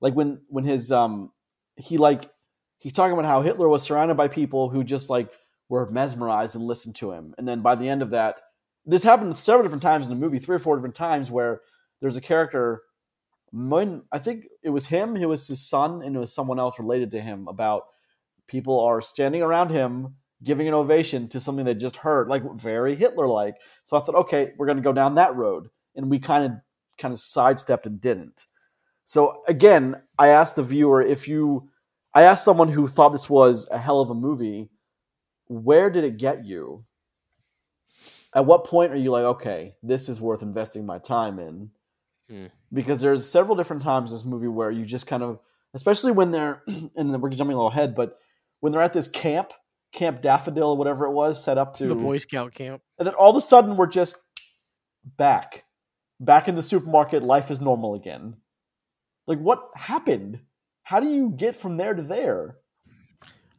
[0.00, 1.32] like when when his um,
[1.76, 2.30] he like
[2.78, 5.32] he's talking about how Hitler was surrounded by people who just like
[5.68, 7.34] were mesmerized and listened to him.
[7.38, 8.36] And then by the end of that,
[8.84, 11.62] this happened several different times in the movie, three or four different times where
[12.00, 12.82] there's a character.
[13.56, 16.78] When I think it was him, it was his son, and it was someone else
[16.78, 17.84] related to him about
[18.46, 22.94] people are standing around him giving an ovation to something they just heard, like very
[22.94, 23.56] Hitler like.
[23.84, 26.52] So I thought, okay, we're going to go down that road, and we kind of
[26.98, 28.46] kind of sidestepped and didn't.
[29.04, 31.70] So again, I asked the viewer if you,
[32.14, 34.70] I asked someone who thought this was a hell of a movie,
[35.46, 36.84] where did it get you?
[38.34, 41.70] At what point are you like, okay, this is worth investing my time in?
[42.28, 42.46] Hmm.
[42.72, 45.38] because there's several different times in this movie where you just kind of,
[45.74, 46.62] especially when they're,
[46.96, 48.18] and we're jumping a little ahead, but
[48.60, 49.52] when they're at this camp,
[49.92, 52.82] Camp Daffodil, or whatever it was, set up to The Boy Scout camp.
[52.98, 54.16] and then all of a sudden we're just
[55.04, 55.64] back,
[56.20, 57.22] back in the supermarket.
[57.22, 58.36] Life is normal again.
[59.26, 60.40] Like what happened?
[60.82, 62.56] How do you get from there to there?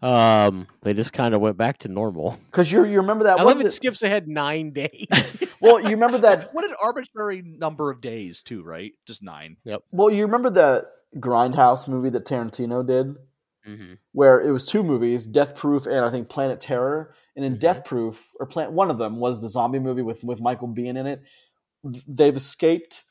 [0.02, 2.40] Um, they just kind of went back to normal.
[2.46, 3.40] Because you you remember that?
[3.40, 5.44] I love is it skips ahead nine days.
[5.60, 8.92] Well, you remember that What an arbitrary number of days, too, right?
[9.08, 9.58] Just nine.
[9.64, 9.82] Yep.
[9.92, 13.16] Well, you remember the Grindhouse movie that Tarantino did,
[13.68, 13.94] mm-hmm.
[14.12, 17.14] where it was two movies, Death Proof and I think Planet Terror.
[17.36, 17.60] And in Mhm.
[17.60, 20.98] Death Proof, or Planet, one of them was the zombie movie with with Michael Biehn
[20.98, 21.22] in it.
[22.08, 23.04] They've escaped.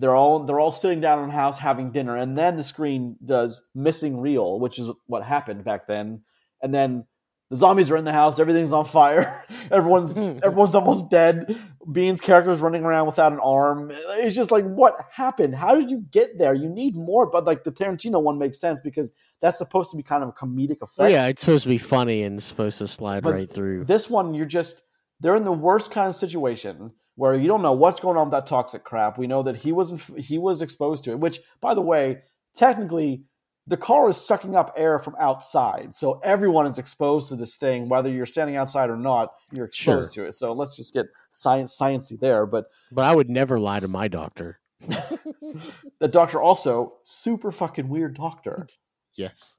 [0.00, 3.16] They're all they're all sitting down in a house having dinner, and then the screen
[3.24, 6.22] does missing reel, which is what happened back then.
[6.62, 7.04] And then
[7.50, 10.38] the zombies are in the house, everything's on fire, everyone's hmm.
[10.42, 11.54] everyone's almost dead.
[11.86, 13.90] Biehn's character is running around without an arm.
[13.92, 15.54] It's just like, what happened?
[15.54, 16.54] How did you get there?
[16.54, 20.02] You need more, but like the Tarantino one makes sense because that's supposed to be
[20.02, 21.10] kind of a comedic effect.
[21.10, 23.84] yeah, it's supposed to be funny and supposed to slide But right through.
[23.84, 24.82] This one, you're just
[25.20, 28.32] they're in the worst kind of situation where you don't know what's going on with
[28.32, 29.18] that toxic crap.
[29.18, 32.22] We know that he wasn't he was exposed to it, which by the way,
[32.56, 33.24] technically
[33.66, 35.94] the car is sucking up air from outside.
[35.94, 40.14] So everyone is exposed to this thing, whether you're standing outside or not, you're exposed
[40.14, 40.34] to it.
[40.34, 42.46] So let's just get science sciencey there.
[42.46, 44.58] But But I would never lie to my doctor.
[44.88, 48.66] the doctor also super fucking weird doctor.
[49.16, 49.58] Yes.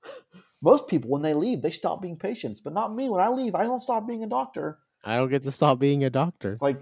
[0.61, 3.09] Most people when they leave, they stop being patients, but not me.
[3.09, 4.79] When I leave, I don't stop being a doctor.
[5.03, 6.53] I don't get to stop being a doctor.
[6.53, 6.81] It's like,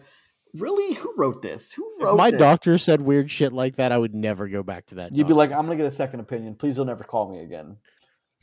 [0.53, 0.93] really?
[0.95, 1.71] Who wrote this?
[1.73, 2.39] Who If wrote my this?
[2.39, 5.13] doctor said weird shit like that, I would never go back to that.
[5.15, 6.55] You'd be like, I'm gonna get a second opinion.
[6.55, 7.77] Please don't ever call me again.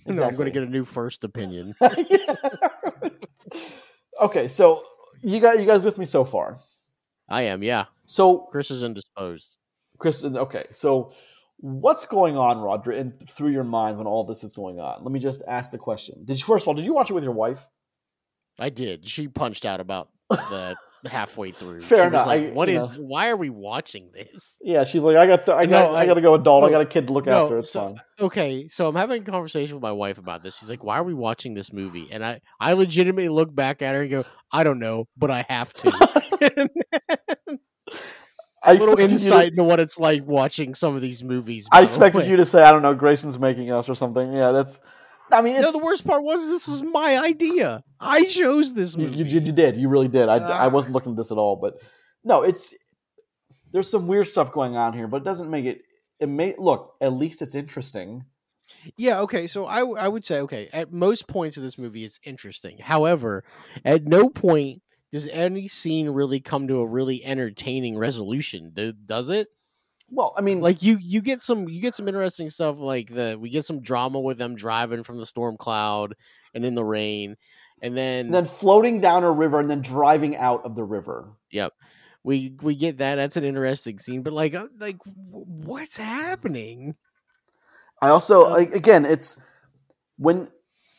[0.06, 1.74] no, I'm going to get a new first opinion.
[4.20, 4.82] okay, so
[5.22, 6.58] you got you guys with me so far.
[7.28, 7.86] I am, yeah.
[8.06, 9.56] So Chris is indisposed.
[9.98, 11.12] Kristen, okay, so
[11.56, 15.02] what's going on, Roger, and through your mind when all this is going on?
[15.02, 16.24] Let me just ask the question.
[16.24, 17.66] Did you first of all, did you watch it with your wife?
[18.58, 19.08] I did.
[19.08, 21.80] She punched out about the halfway through.
[21.80, 22.26] Fair she was enough.
[22.26, 22.96] Like, I- what is?
[22.96, 24.58] Why are we watching this?
[24.62, 26.64] Yeah, she's like, I got, th- I got, No, I, I- got to go adult.
[26.64, 27.58] I got a kid to look no, after.
[27.58, 28.00] It's so- fine.
[28.18, 30.56] Okay, so I'm having a conversation with my wife about this.
[30.56, 33.94] She's like, "Why are we watching this movie?" And I, I legitimately look back at
[33.94, 35.90] her and go, "I don't know, but I have to."
[38.62, 41.68] I a little you to- insight into what it's like watching some of these movies.
[41.70, 44.32] I expected you to say, I don't know, Grayson's making us or something.
[44.32, 44.80] Yeah, that's.
[45.32, 47.82] I mean, No, the worst part was this was my idea.
[47.98, 49.16] I chose this You, movie.
[49.18, 49.76] you, you did.
[49.76, 50.28] You really did.
[50.28, 50.68] I, I Ah.
[50.68, 51.80] wasn't looking at this at all, but
[52.24, 52.74] no, it's
[53.72, 55.82] there's some weird stuff going on here, but it doesn't make it.
[56.20, 58.24] It may look at least it's interesting.
[58.96, 59.46] Yeah, okay.
[59.46, 62.78] So I I would say, okay, at most points of this movie, it's interesting.
[62.78, 63.42] However,
[63.84, 68.72] at no point does any scene really come to a really entertaining resolution.
[69.06, 69.48] Does it?
[70.08, 72.78] Well, I mean, Like you, you get some, you get some interesting stuff.
[72.78, 76.14] Like the we get some drama with them driving from the storm cloud
[76.54, 77.36] and in the rain,
[77.82, 81.32] and then, and then floating down a river and then driving out of the river.
[81.50, 81.74] Yep,
[82.22, 83.16] we we get that.
[83.16, 84.22] That's an interesting scene.
[84.22, 86.94] But like, uh, like what's happening?
[88.00, 89.40] I also Um, like again, it's
[90.18, 90.48] when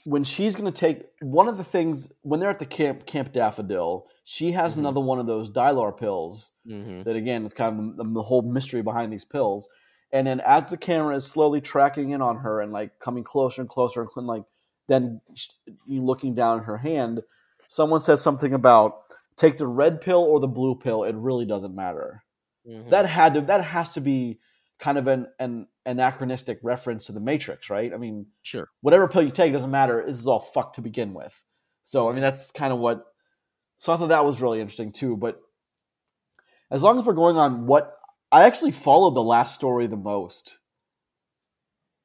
[0.08, 3.34] when she's going to take one of the things when they're at the camp Camp
[3.34, 4.80] Daffodil, she has Mhm.
[4.80, 8.42] another one of those Dylar pills hmm that again it's kind of the, the whole
[8.42, 9.68] mystery behind these pills
[10.14, 13.60] and then as the camera is slowly tracking in on her and like coming closer
[13.62, 14.44] and closer and like
[14.88, 15.20] then
[15.86, 17.22] you looking down at her hand
[17.68, 19.02] someone says something about
[19.36, 22.24] take the red pill or the blue pill it really doesn't matter
[22.66, 22.90] Mm-hmm.
[22.90, 24.40] that had to that has to be
[24.80, 28.68] kind of an, an anachronistic reference to the matrix right i mean sure.
[28.82, 30.04] whatever pill you take doesn't matter.
[30.06, 31.44] This is all fucked to begin with.
[31.84, 33.04] So I mean that's kind of what.
[33.78, 35.16] So I thought that was really interesting too.
[35.16, 35.40] But
[36.72, 37.94] as long as we're going on what
[38.32, 40.60] I actually followed the last story the most.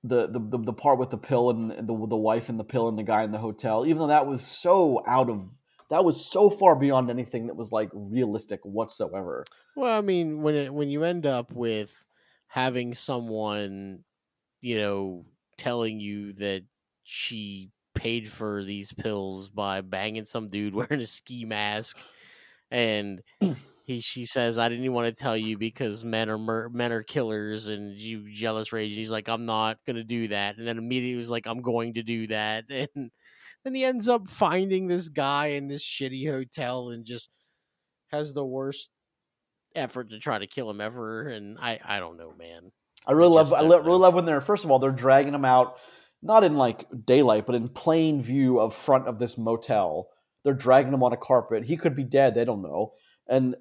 [0.04, 2.88] The the the, the part with the pill and the the wife and the pill
[2.88, 5.48] and the guy in the hotel, even though that was so out of
[5.90, 9.44] that was so far beyond anything that was like realistic whatsoever.
[9.76, 12.04] Well, I mean, when it, when you end up with
[12.52, 14.04] having someone,
[14.60, 15.24] you know,
[15.56, 16.62] telling you that
[17.02, 21.98] she paid for these pills by banging some dude wearing a ski mask,
[22.70, 23.22] and
[23.86, 26.92] he she says, "I didn't even want to tell you because men are mur- men
[26.92, 30.76] are killers and you jealous rage." He's like, "I'm not gonna do that," and then
[30.76, 33.10] immediately was like, "I'm going to do that," and
[33.64, 37.30] then he ends up finding this guy in this shitty hotel and just
[38.08, 38.90] has the worst
[39.74, 42.70] effort to try to kill him ever and i i don't know man
[43.06, 45.80] I really love I really love when they're first of all they're dragging him out
[46.22, 50.08] not in like daylight but in plain view of front of this motel.
[50.44, 51.64] They're dragging him on a carpet.
[51.64, 52.92] He could be dead, they don't know.
[53.28, 53.56] And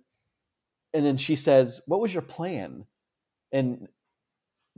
[0.93, 2.85] and then she says, "What was your plan?"
[3.51, 3.87] and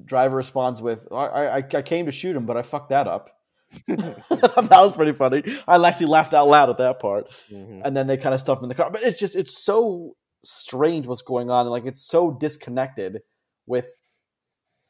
[0.03, 3.31] driver responds with, "I I, I came to shoot him, but I fucked that up."
[3.87, 5.43] that was pretty funny.
[5.67, 7.31] I actually laughed out loud at that part.
[7.51, 7.81] Mhm.
[7.83, 10.15] And then they kind of stuff him in the car, but it's just it's so
[10.43, 11.67] strange what's going on.
[11.67, 13.21] Like it's so disconnected
[13.65, 13.87] with.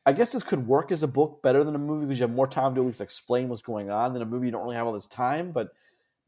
[0.06, 2.36] I guess this could work as a book better than a movie because you have
[2.36, 4.12] more time to at least explain what's going on.
[4.12, 5.54] Than a movie, you don't really have all this time.
[5.54, 5.70] But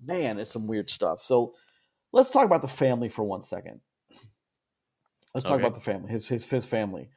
[0.04, 1.22] man, it's some weird stuff.
[1.22, 1.56] So
[2.14, 3.82] let's talk about the family for one second.
[5.34, 5.64] Let's talk Okay.
[5.64, 7.10] about the family, his his his family.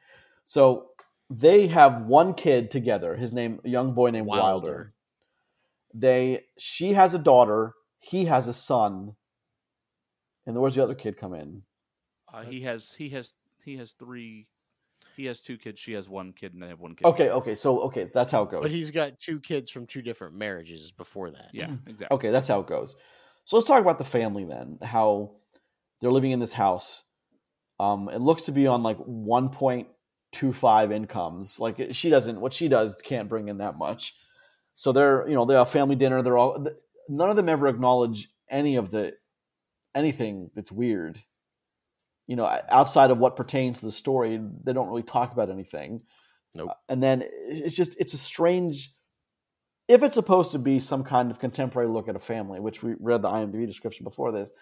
[0.43, 0.89] So
[1.29, 3.15] they have one kid together.
[3.15, 4.43] His name, a young boy named Wilder.
[4.43, 4.93] Wilder.
[5.93, 7.73] They, she has a daughter.
[7.99, 9.15] He has a son.
[10.45, 11.63] And where's the other kid come in?
[12.33, 14.47] Uh, he has he has he has three.
[15.15, 15.79] He has two kids.
[15.79, 17.05] She has one kid, and they have one kid.
[17.05, 18.61] Okay, okay, so okay, that's how it goes.
[18.61, 21.49] But he's got two kids from two different marriages before that.
[21.51, 22.15] Yeah, exactly.
[22.15, 22.95] Okay, that's how it goes.
[23.43, 24.77] So let's talk about the family then.
[24.81, 25.31] How
[25.99, 27.03] they're living in this house.
[27.79, 31.59] Um, it looks to be on like 1.25 incomes.
[31.59, 34.15] Like she doesn't, what she does can't bring in that much.
[34.75, 36.21] So they're, you know, they have family dinner.
[36.21, 36.67] They're all,
[37.07, 39.13] none of them ever acknowledge any of the,
[39.95, 41.21] anything that's weird.
[42.29, 46.01] You know, outside of what pertains to the story, they don't really talk about anything.
[46.53, 46.69] Nope.
[46.87, 48.93] And then it's just, it's a strange,
[49.87, 52.93] if it's supposed to be some kind of contemporary look at a family, which we
[52.99, 54.53] read the IMDb description before this,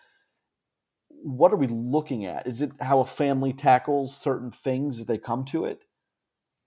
[1.09, 2.47] what are we looking at?
[2.47, 5.83] Is it how a family tackles certain things as they come to it?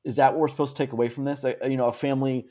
[0.05, 1.47] Is that what we're supposed to take away from this?
[1.47, 2.45] Uh, You know, a family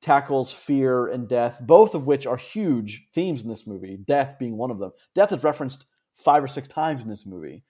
[0.00, 3.98] tackles fear and death, both of which are huge themes in this movie.
[3.98, 4.92] Death being one of them.
[5.14, 7.62] Death is referenced five or six times in this movie.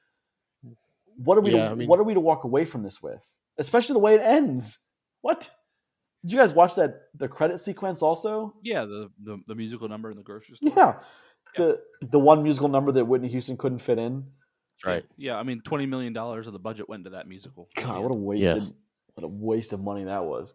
[1.17, 1.53] What are we?
[1.53, 3.25] Yeah, to, I mean- what are we to walk away from this with?
[3.59, 4.79] Especially the way it ends.
[5.21, 5.49] What?
[6.25, 8.55] Did you guys watch that the credit sequence also?
[8.63, 10.73] Yeah, the, the the musical number in the grocery store.
[10.75, 10.95] Yeah.
[11.57, 14.25] The the one musical number that Whitney Houston couldn't fit in.
[14.83, 15.05] That's right.
[15.17, 17.69] Yeah, I mean, twenty million dollars of the budget went to that musical.
[17.77, 18.73] God, what a wasted Yes.
[19.15, 20.53] what a waste of money that was.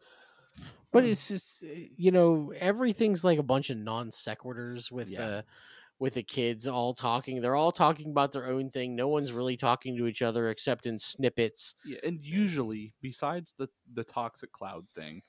[0.92, 5.22] But it's just uh, you know everything's like a bunch of non sequiturs with Yeah.
[5.26, 5.42] uh
[6.00, 7.42] with the kids all talking.
[7.42, 8.96] They're all talking about their own thing.
[8.96, 11.76] No one's really talking to each other except in snippets.
[11.84, 15.24] Yeah, and usually, besides the the toxic cloud thing,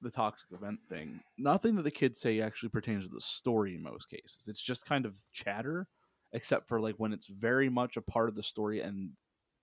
[0.00, 3.82] the toxic event thing, nothing that the kids say actually pertains to the story in
[3.82, 4.46] most cases.
[4.46, 5.88] It's just kind of chatter,
[6.32, 9.12] except for like when it's very much a part of the story, and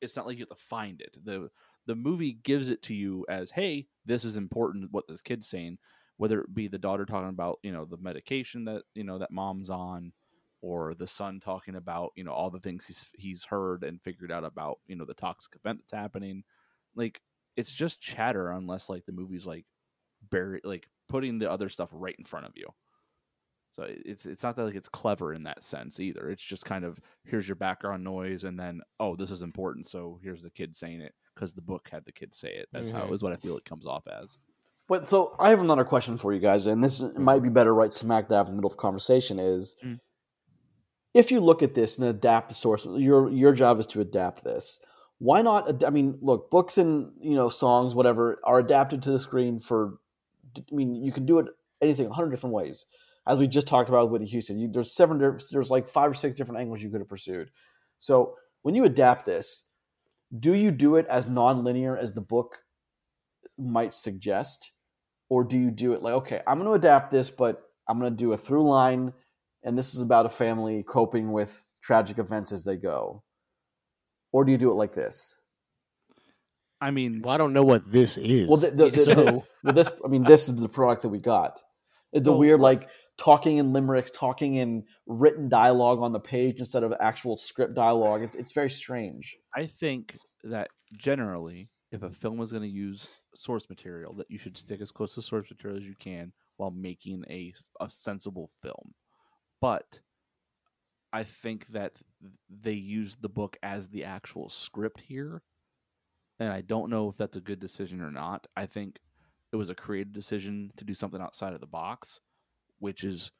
[0.02, 1.16] it's not like you have to find it.
[1.24, 1.50] the
[1.86, 4.92] The movie gives it to you as, "Hey, this is important.
[4.92, 5.78] What this kid's saying."
[6.18, 9.32] Whether it be the daughter talking about you know the medication that you know that
[9.32, 10.14] mom's on,
[10.62, 14.32] or the son talking about you know all the things he's he's heard and figured
[14.32, 16.44] out about you know the toxic event that's happening.
[16.96, 17.22] Like
[17.58, 19.66] it's just chatter unless like the movie's like
[20.30, 22.68] bury like putting the other stuff right in front of you.
[23.72, 26.30] So it's it's not that like it's clever in that sense either.
[26.30, 30.20] It's just kind of here's your background noise and then oh this is important so
[30.24, 32.70] here's the kid saying it because the book had the kid say it.
[32.72, 33.14] That's how Mhm.
[33.14, 34.38] is what i feel it comes off as
[34.88, 37.92] But so I have another question for you guys, and this might be better right
[37.92, 39.40] smack dab in the middle of the conversation.
[39.40, 40.00] Is Mm.
[41.14, 44.44] if you look at this and adapt the source, your your job is to adapt
[44.44, 44.80] this.
[45.18, 45.84] Why not?
[45.84, 49.98] I mean, look, books and you know songs, whatever, are adapted to the screen for.
[50.58, 51.48] I mean, you can do it
[51.82, 52.86] anything, a hundred different ways.
[53.28, 56.14] As we just talked about with Whitney Houston, you, there's seven, there's like five or
[56.14, 57.50] six different angles you could have pursued.
[57.98, 59.68] So when you adapt this,
[60.40, 62.60] do you do it as non-linear as the book
[63.58, 64.74] might suggest?
[65.30, 68.12] Or do you do it like okay i'm going to adapt this but i'm going
[68.12, 69.14] to do a through line
[69.66, 73.24] and this is about a family coping with tragic events as they go?
[74.32, 75.38] Or do you do it like this?
[76.80, 78.48] I mean Well, I don't know what this is.
[78.48, 81.20] well the, the, the- so well, this i mean this is the product that we
[81.20, 81.62] got.
[82.14, 86.84] The Well, weird like talking in limericks talking in written dialogue on the page instead
[86.84, 88.22] of actual script dialogue.
[88.24, 89.36] It's, it's very strange.
[89.56, 93.08] I think that generally, if a film is going to use
[93.38, 96.72] source material, that you should stick as close to source material as you can while
[96.72, 98.94] making a a sensible film.
[99.62, 100.00] But
[101.14, 101.94] I think that
[102.50, 105.42] they used the book as the actual script here,
[106.40, 108.48] and I don't know if that's a good decision or not.
[108.58, 109.00] I think
[109.54, 112.20] it was a creative decision to do something outside of the box,
[112.80, 113.32] which is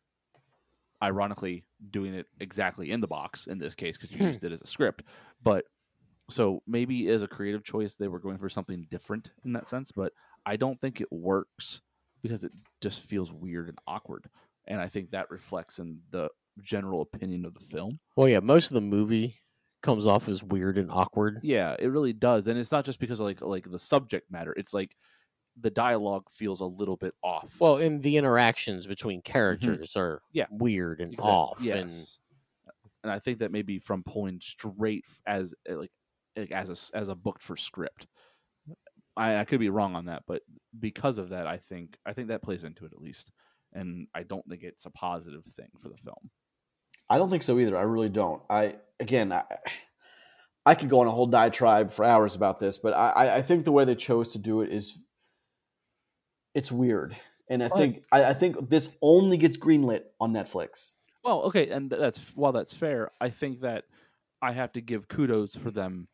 [1.04, 4.28] ironically doing it exactly in the box in this case because you Hmm.
[4.28, 5.04] used it as a script.
[5.44, 5.66] But
[6.30, 9.92] so maybe as a creative choice they were going for something different in that sense
[9.92, 10.12] but
[10.46, 11.82] i don't think it works
[12.24, 14.28] because it just feels weird and awkward
[14.68, 16.28] and i think that reflects in the
[16.62, 19.36] general opinion of the film well, yeah, most of the movie
[19.84, 21.40] comes off as weird and awkward.
[21.44, 24.54] yeah it really does and it's not just because of like like the subject matter
[24.58, 24.96] it's like
[25.62, 30.38] the dialogue feels a little bit off Well, and the interactions between characters are Mm-hmm.
[30.40, 30.46] Yeah.
[30.50, 31.58] weird and Exact- off.
[31.60, 32.20] And yes
[33.04, 35.92] and i think that maybe from pulling straight as like like
[36.52, 38.08] as a as a booked for script
[39.18, 40.42] I, I could be wrong on that, but
[40.78, 43.32] because of that, I think I think that plays into it at least,
[43.74, 46.30] and I don't think it's a positive thing for the film.
[47.10, 47.78] I don't think so either.
[47.78, 48.42] I really don't.
[48.50, 49.44] I again, I,
[50.66, 53.66] I could go on a whole diatribe for hours about this, but I, I think
[53.66, 55.06] the way they chose to do it is
[56.54, 57.16] it's weird,
[57.50, 60.96] and I think I, I think this only gets greenlit on Netflix.
[61.24, 63.86] Well, okay, and that's while that's fair, I think that
[64.42, 66.08] I have to give kudos for them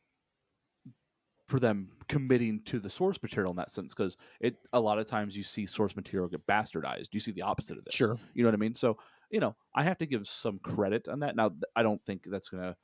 [1.52, 5.06] for them committing to the source material in that sense because it a lot of
[5.06, 7.10] times you see source material get bastardized.
[7.12, 7.94] You see the opposite of this.
[7.94, 8.18] Sure.
[8.34, 8.74] You know what I mean?
[8.74, 8.98] So,
[9.30, 11.36] you know, I have to give some credit on that.
[11.36, 12.78] Now, I don't think that's to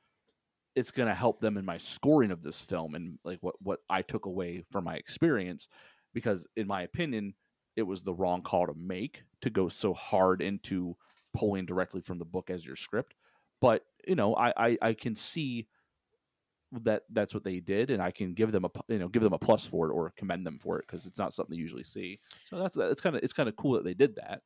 [0.76, 4.02] it's to help them in my scoring of this film and like what what I
[4.02, 5.70] took away from my experience
[6.14, 7.36] because in my opinion,
[7.78, 10.98] it was the wrong call to make to go so hard into
[11.34, 13.16] pulling directly from the book as your script.
[13.62, 15.68] But, you know, I I, I can see
[16.72, 19.34] that that's what they did and I can give them a you know give them
[19.34, 21.84] a plus for it or commend them for it because it's not something you usually
[21.84, 22.20] see.
[22.46, 24.42] So that's it's kind of it's kind of cool that they did that.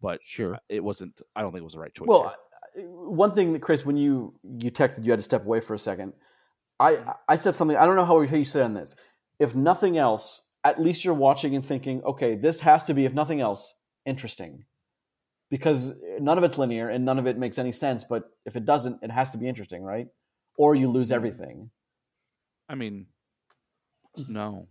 [0.00, 0.58] But Sure.
[0.68, 2.08] it wasn't I don't think it was the right choice.
[2.08, 2.34] Well,
[2.74, 2.86] here.
[2.86, 5.78] One thing that Chris, when you you texted, you had to step away for a
[5.78, 6.12] second.
[6.78, 7.10] I mm-hmm.
[7.28, 7.76] I said something.
[7.76, 8.96] I don't know how, how you said on this.
[9.38, 13.14] If nothing else, at least you're watching and thinking, okay, this has to be, if
[13.14, 14.64] nothing else, interesting,
[15.50, 18.04] because none of it's linear and none of it makes any sense.
[18.04, 20.08] But if it doesn't, it has to be interesting, right?
[20.60, 21.70] Or you lose everything.
[22.68, 23.06] I mean,
[24.28, 24.68] no,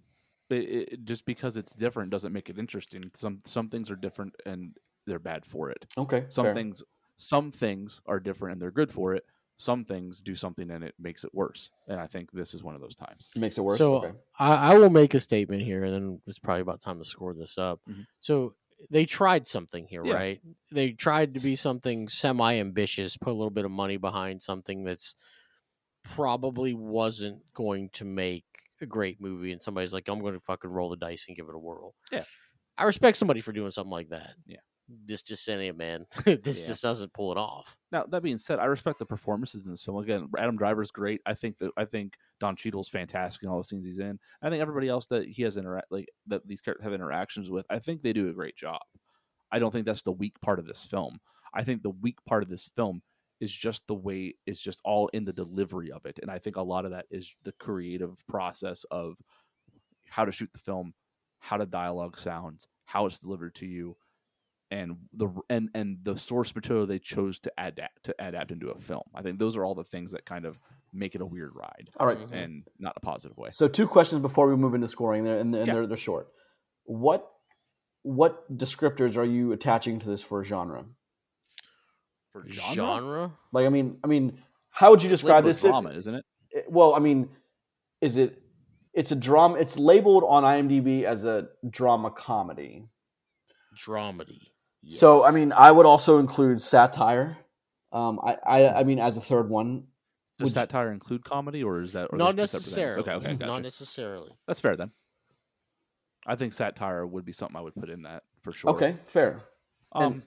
[0.49, 0.55] it,
[0.93, 3.03] it, just because it's different doesn't make it interesting.
[3.15, 5.85] Some some things are different and they're bad for it.
[5.97, 6.53] Okay, Some fair.
[6.53, 6.83] things
[7.17, 9.25] some things are different and they're good for it.
[9.57, 11.69] Some things do something and it makes it worse.
[11.87, 13.29] And I think this is one of those times.
[13.35, 13.79] It makes it worse.
[13.79, 14.17] So okay.
[14.37, 17.33] I, I will make a statement here, and then it's probably about time to score
[17.33, 17.81] this up.
[17.89, 18.05] Mhm.
[18.19, 18.53] So
[18.89, 20.13] they tried something here, Yeah.
[20.13, 20.41] right?
[20.71, 25.15] They tried to be something semi-ambitious, put a little bit of money behind something that's
[26.15, 28.45] probably wasn't going to make
[28.81, 31.47] a great movie, and somebody's like, "I'm going to fucking roll the dice and give
[31.49, 32.23] it a whirl." Yeah.
[32.77, 34.31] I respect somebody for doing something like that.
[34.45, 34.59] Yeah.
[35.05, 36.05] This just ain't it, man.
[36.25, 36.67] this Yeah.
[36.67, 37.75] just doesn't pull it off.
[37.91, 39.97] Now that being said, I respect the performances in this film.
[40.01, 41.21] Again, Adam Driver's great.
[41.25, 44.17] I think that I think Don Cheadle's fantastic in all the scenes he's in.
[44.41, 47.65] I think everybody else that he has interact like that these characters have interactions with.
[47.69, 48.79] I think they do a great job.
[49.51, 51.19] I don't think that's the weak part of this film.
[51.53, 53.01] I think the weak part of this film
[53.39, 56.55] is just the way it's just all in the delivery of it, and I think
[56.57, 59.15] a lot of that is the creative process of
[60.07, 60.93] how to shoot the film,
[61.39, 63.95] how the dialogue sounds, how it's delivered to you,
[64.71, 68.79] and the and and the source material they chose to adapt to adapt into a
[68.79, 69.03] film.
[69.15, 70.59] I think those are all the things that kind of
[70.91, 72.17] make it a weird ride All right.
[72.17, 72.31] Mhm.
[72.33, 73.49] and not a positive way.
[73.51, 75.73] So two questions before we move into scoring, there and, and Yeah.
[75.73, 76.27] they're they're short.
[76.83, 77.27] What
[78.03, 80.85] what descriptors are you attaching to this for genre?
[82.31, 83.31] For Genre?
[83.51, 85.63] Like, I mean, I mean, how would you It's describe labeled this?
[85.63, 86.25] if- drama, isn't it?
[86.51, 87.29] it- well, I mean,
[88.01, 88.41] is it?
[88.93, 89.55] It's a drama.
[89.55, 92.85] It's labeled on IMDb as a drama comedy.
[93.77, 94.39] Dramedy.
[94.87, 97.37] So, I mean, I would also include satire.
[97.91, 99.87] Um, I, I, I mean, as a third one,
[100.37, 102.75] Does would satire include comedy, or is that or not those two separate things?
[102.95, 103.01] necessarily.
[103.01, 103.51] Okay, okay, gotcha.
[103.51, 104.31] Not necessarily.
[104.47, 104.91] That's fair then.
[106.27, 108.71] I think satire would be something I would put in that for sure.
[108.71, 109.43] okay, fair.
[109.91, 110.23] Um,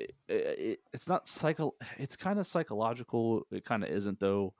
[0.00, 0.14] it,
[0.58, 1.74] it, it's not psycho.
[1.98, 3.42] It's kind of psychological.
[3.50, 4.54] It kind of isn't though.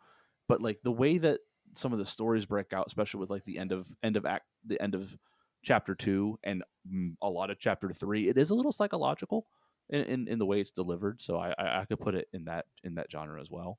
[0.48, 1.40] But like the way that
[1.74, 4.46] some of the stories break out, especially with like the end of end of act,
[4.66, 5.16] the end of
[5.62, 9.46] chapter two, and mm, a lot of chapter three, it is a little psychological
[9.88, 11.20] in, in, in the way it's delivered.
[11.22, 13.79] So I, I I could put it in that in that genre as well.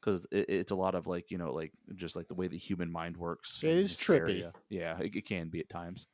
[0.00, 2.58] Because it, it's a lot of like you know like just like the way the
[2.58, 3.60] human mind works.
[3.62, 4.28] it is trippy.
[4.28, 4.52] hysteria.
[4.68, 6.06] Yeah, it, it can be at times.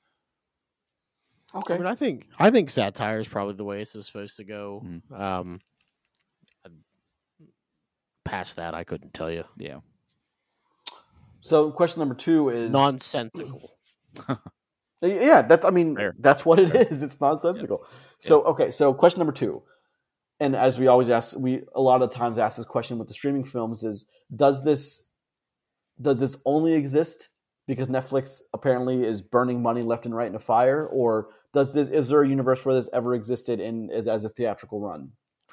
[1.54, 4.44] Okay, I mean, I think I think satire is probably the way it's supposed to
[4.44, 4.82] go.
[4.84, 5.20] Mhm.
[5.20, 5.60] Um,
[8.24, 9.44] past that, I couldn't tell you.
[9.56, 9.78] Yeah.
[11.40, 13.78] so question number two is Nonsensical.
[15.02, 15.64] Yeah, that's.
[15.66, 16.14] I mean, Fair.
[16.18, 16.80] that's what it Fair.
[16.90, 17.02] is.
[17.02, 17.84] It's nonsensical.
[18.18, 18.70] So, okay.
[18.70, 19.62] So, question number two,
[20.40, 23.12] and as we always ask, we a lot of times ask this question with the
[23.14, 25.06] streaming films: is does this
[26.00, 27.28] does this only exist
[27.66, 31.88] because Netflix apparently is burning money left and right in a fire, or does this
[31.88, 35.12] is there a universe where this ever existed in as, as a theatrical run?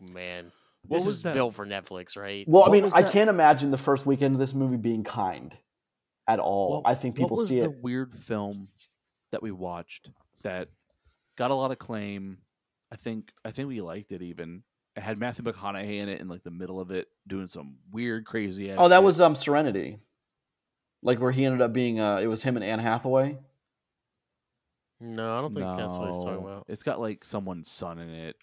[0.00, 0.52] Man,
[0.86, 1.34] What this was is that?
[1.34, 2.44] built for Netflix, right?
[2.48, 5.56] Well, I mean, I can't imagine the first weekend of this movie being kind
[6.28, 6.82] at all.
[6.82, 7.82] What- I think people what was see the it.
[7.82, 8.68] weird film
[9.32, 10.10] that we watched
[10.42, 10.68] that
[11.36, 12.38] got a lot of claim.
[12.92, 14.62] I think I think we liked it even.
[14.96, 18.24] It had Matthew McConaughey in it in like the middle of it, doing some weird,
[18.24, 18.70] crazy.
[18.70, 19.04] ass Oh, that shit.
[19.04, 19.98] was um Serenity,
[21.02, 22.00] like where he ended up being.
[22.00, 23.38] Uh, it was him and Anne Hathaway.
[25.00, 26.64] no, I don't think that's what he's talking about.
[26.68, 28.36] It's got like someone's son in it.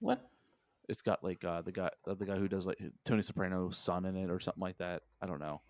[0.00, 0.20] What?
[0.88, 4.04] It's got like uh, the guy, uh, the guy who does like Tony Soprano's son
[4.04, 5.02] in it or something like that.
[5.22, 5.62] I don't know.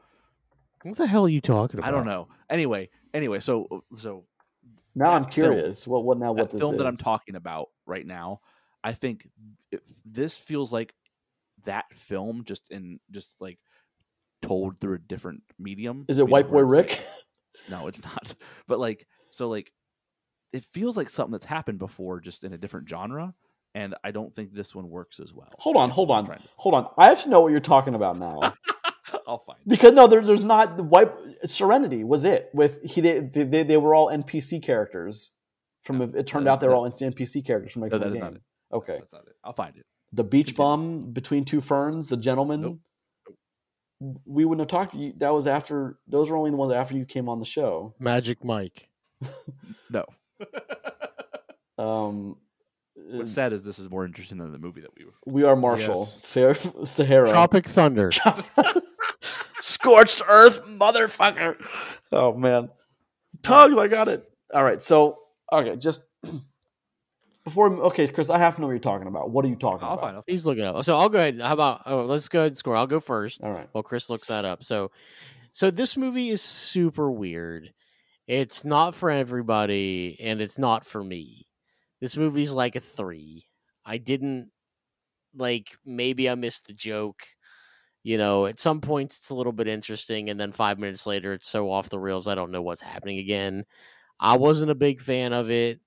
[0.83, 1.89] What the hell are you talking about?
[1.89, 2.29] I don't know.
[2.51, 4.25] Anyway, anyway, so so
[4.95, 5.87] Now I'm That film- curious.
[5.87, 6.33] What what now?
[6.33, 6.79] What that film is?
[6.79, 8.41] that I'm talking about right now,
[8.83, 9.29] I think
[9.71, 10.95] it, this feels like
[11.65, 13.59] that film just in just like
[14.45, 16.05] told through a different medium.
[16.09, 17.01] Is it White Boy Rick?
[17.71, 18.35] No, it's not.
[18.69, 19.73] But like so like
[20.53, 23.33] it feels like something that's happened before just in a different genre
[23.75, 25.49] and I don't think this one works as well.
[25.59, 26.27] Hold on, hold on,
[26.57, 26.89] hold on.
[26.99, 28.41] I have to know what you're talking about now.
[29.27, 31.11] I'll find because no, there, there's not white
[31.47, 35.33] Serenity was it with he they, they, they were all NPC characters.
[35.85, 36.81] From No, it turned no, out they were no.
[36.81, 38.37] all NPC characters from No, making that the is not game.
[38.73, 38.77] it.
[38.77, 39.35] Okay, That's not it.
[39.43, 39.87] I'll find it.
[40.13, 42.61] the beach bum between two ferns, the gentleman.
[42.61, 42.79] Nope.
[44.01, 44.93] We wouldn't have talked.
[44.93, 45.99] to you- That was after.
[46.07, 47.95] Those were only the ones after you came on the show.
[47.99, 48.89] Magic Mike.
[49.91, 50.05] No.
[51.79, 52.37] Um,
[52.97, 55.13] What's sad is this is more interesting than the movie that we were.
[55.27, 56.09] we are Marshall.
[56.11, 56.19] Yes.
[56.23, 57.29] Fair Sahara.
[57.29, 58.11] Tropic Thunder.
[59.61, 61.55] Scorched Earth, motherfucker.
[62.13, 62.71] Oh man,
[63.43, 64.29] Tugs, I got it.
[64.53, 65.19] All right, so
[65.53, 66.05] okay, just
[67.45, 67.71] before.
[67.71, 69.31] Okay, Chris, I have to know what you're talking about.
[69.31, 70.01] What are you talking I'll about?
[70.01, 70.17] find.
[70.17, 70.85] I'll He's looking up.
[70.85, 71.41] So I'll go ahead.
[71.41, 72.77] How about oh, let's go ahead and score.
[72.77, 73.69] I'll go first All right.
[73.73, 74.65] Well, Chris looks that up.
[74.65, 74.91] So,
[75.53, 77.73] so this movie is super weird.
[78.27, 81.47] It's not for everybody, and it's not for me.
[82.01, 83.47] This movie's like a three.
[83.85, 84.51] I didn't
[85.37, 85.77] like.
[85.85, 87.23] Maybe I missed the joke.
[88.03, 91.35] You know, at some points it's a little bit interesting, and then five minutes later
[91.35, 93.65] it's so off the rails I don't know what's happening again.
[94.21, 95.81] I wasn't a big fan of it.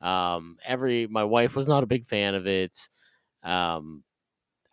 [0.00, 2.76] Um, every my wife was not a big fan of it.
[3.42, 4.02] Um,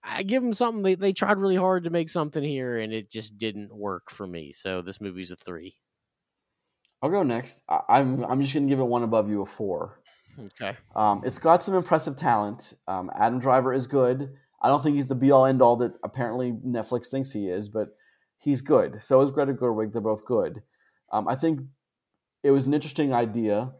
[0.03, 0.83] I give them something.
[0.83, 4.25] They they tried really hard to make something here, and it just didn't work for
[4.25, 4.53] me.
[4.53, 5.75] So this movie's a three.
[7.01, 7.61] I'll go next.
[7.67, 10.01] I, I'm I'm just gonna give it one above you a four.
[10.39, 10.77] Okay.
[10.95, 12.73] Um, it's got some impressive talent.
[12.87, 14.29] Um, Adam Driver is good.
[14.61, 17.69] I don't think he's the be all end all that apparently Netflix thinks he is,
[17.69, 17.89] but
[18.37, 19.01] he's good.
[19.01, 19.91] So is Greta Gerwig.
[19.91, 20.61] They're both good.
[21.11, 21.61] Um, I think
[22.43, 23.71] it was an interesting idea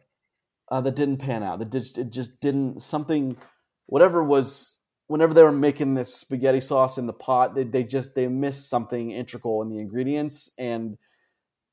[0.69, 1.59] uh, that didn't pan out.
[1.59, 3.37] That just it just didn't something
[3.85, 8.15] whatever was whenever they were making this spaghetti sauce in the pot, they, they just
[8.15, 10.97] they missed something integral in the ingredients and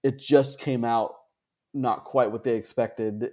[0.03, 1.15] it just came out
[1.73, 3.31] not quite what they expected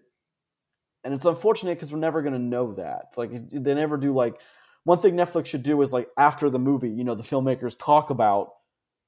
[1.04, 3.08] and it's unfortunate because we're never going to know that.
[3.10, 4.14] It's like they never do.
[4.14, 4.36] Like
[4.84, 8.10] one thing Netflix should do is like after the movie, you know, the filmmakers talk
[8.10, 8.54] about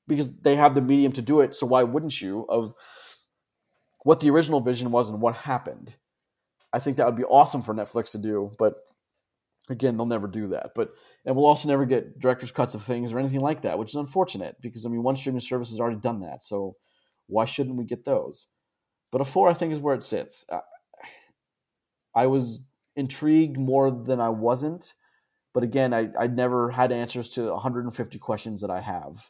[0.07, 1.55] because they have the medium to do it.
[1.55, 2.73] So why wouldn't you of
[4.03, 5.95] what the original vision was and what happened?
[6.73, 8.75] I think that would be awesome for Netflix to do, but
[9.69, 10.71] again, they'll never do that.
[10.75, 10.91] But
[11.25, 13.95] and we'll also never get director's cuts of things or anything like that, which is
[13.95, 16.75] unfortunate because I mean, one streaming service has already done that, so
[17.27, 18.47] why shouldn't we get those?
[19.11, 20.45] But a four, I think, is where it sits.
[20.51, 20.59] Uh,
[22.15, 22.61] I was
[22.95, 24.93] intrigued more than I wasn't.
[25.53, 29.29] But again, I, I never had answers to 150 questions that I have.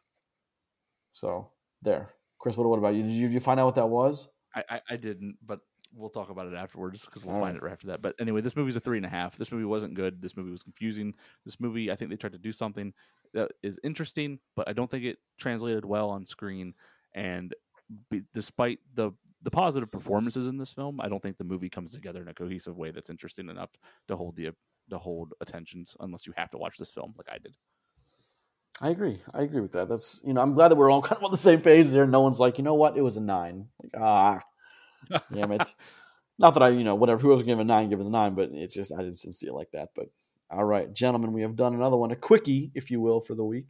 [1.12, 2.14] So there.
[2.40, 3.04] Chris, what, what about you?
[3.04, 3.28] Did, you?
[3.28, 4.30] did you find out what that was?
[4.56, 5.60] I, I, I didn't, but
[5.96, 7.64] we'll talk about it afterwards because we'll All find right.
[7.64, 8.02] it right after that.
[8.02, 9.38] But anyway, this movie's a three and a half.
[9.38, 10.22] This movie wasn't good.
[10.22, 11.14] This movie was confusing.
[11.46, 12.94] This movie, I think they tried to do something
[13.34, 16.74] that is interesting, but I don't think it translated well on screen.
[17.16, 17.54] And
[18.10, 19.12] be, despite the
[19.44, 22.34] the positive performances in this film, I don't think the movie comes together in a
[22.34, 23.72] cohesive way that's interesting enough
[24.08, 24.52] to hold the
[24.90, 27.56] to hold attentions unless you have to watch this film like I did.
[28.82, 29.22] I agree.
[29.34, 29.88] I agree with that.
[29.88, 32.08] That's you know, I'm glad that we're all kind of on the same page there.
[32.08, 33.68] No one's like, you know what, it was a nine.
[33.82, 34.40] Like, ah,
[35.32, 35.74] damn it.
[36.40, 37.22] Not that I, you know, whatever.
[37.22, 38.36] Whoever's giving a nine, give us a nine.
[38.36, 39.90] But it's just I didn't see it like that.
[39.96, 40.08] But
[40.50, 43.44] all right, gentlemen, we have done another one, a quickie, if you will, for the
[43.44, 43.66] week.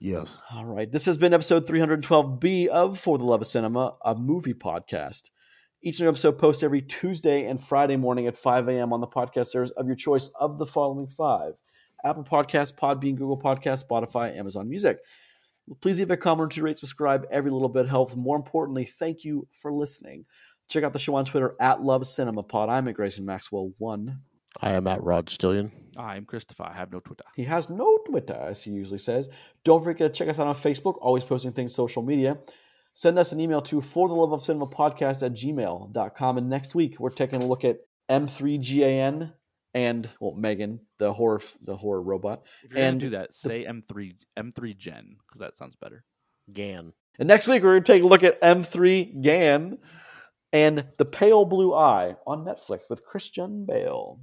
[0.00, 0.42] Yes.
[0.52, 0.90] All right.
[0.90, 5.30] This has been episode 312B of For the Love of Cinema, a movie podcast.
[5.82, 8.92] Each new episode posts every Tuesday and Friday morning at 5 a.m.
[8.92, 11.54] on the podcast service of your choice of the following five
[12.04, 14.98] Apple Podcasts, Podbean, Google Podcasts, Spotify, Amazon Music.
[15.80, 17.26] Please leave a comment to rate, subscribe.
[17.30, 18.16] Every little bit helps.
[18.16, 20.26] More importantly, thank you for listening.
[20.68, 22.68] Check out the show on Twitter at Love Cinema Pod.
[22.68, 24.18] I'm at Grayson Maxwell1.
[24.60, 25.72] I am at Rod Stillion.
[25.96, 26.64] I'm Christopher.
[26.64, 27.24] I have no Twitter.
[27.34, 29.28] He has no Twitter, as he usually says.
[29.64, 32.38] Don't forget to check us out on Facebook, always posting things social media.
[32.92, 36.38] Send us an email to for the love of cinema podcast at gmail.com.
[36.38, 39.32] And next week, we're taking a look at M3GAN
[39.74, 42.42] and, well, Megan, the horror the horror robot.
[42.62, 46.04] If you're And gonna do that, say M3 M3 Gen because that sounds better.
[46.52, 46.92] Gan.
[47.18, 49.78] And next week, we're going to take a look at M3 GAN
[50.52, 54.20] and The Pale Blue Eye on Netflix with Christian Bale.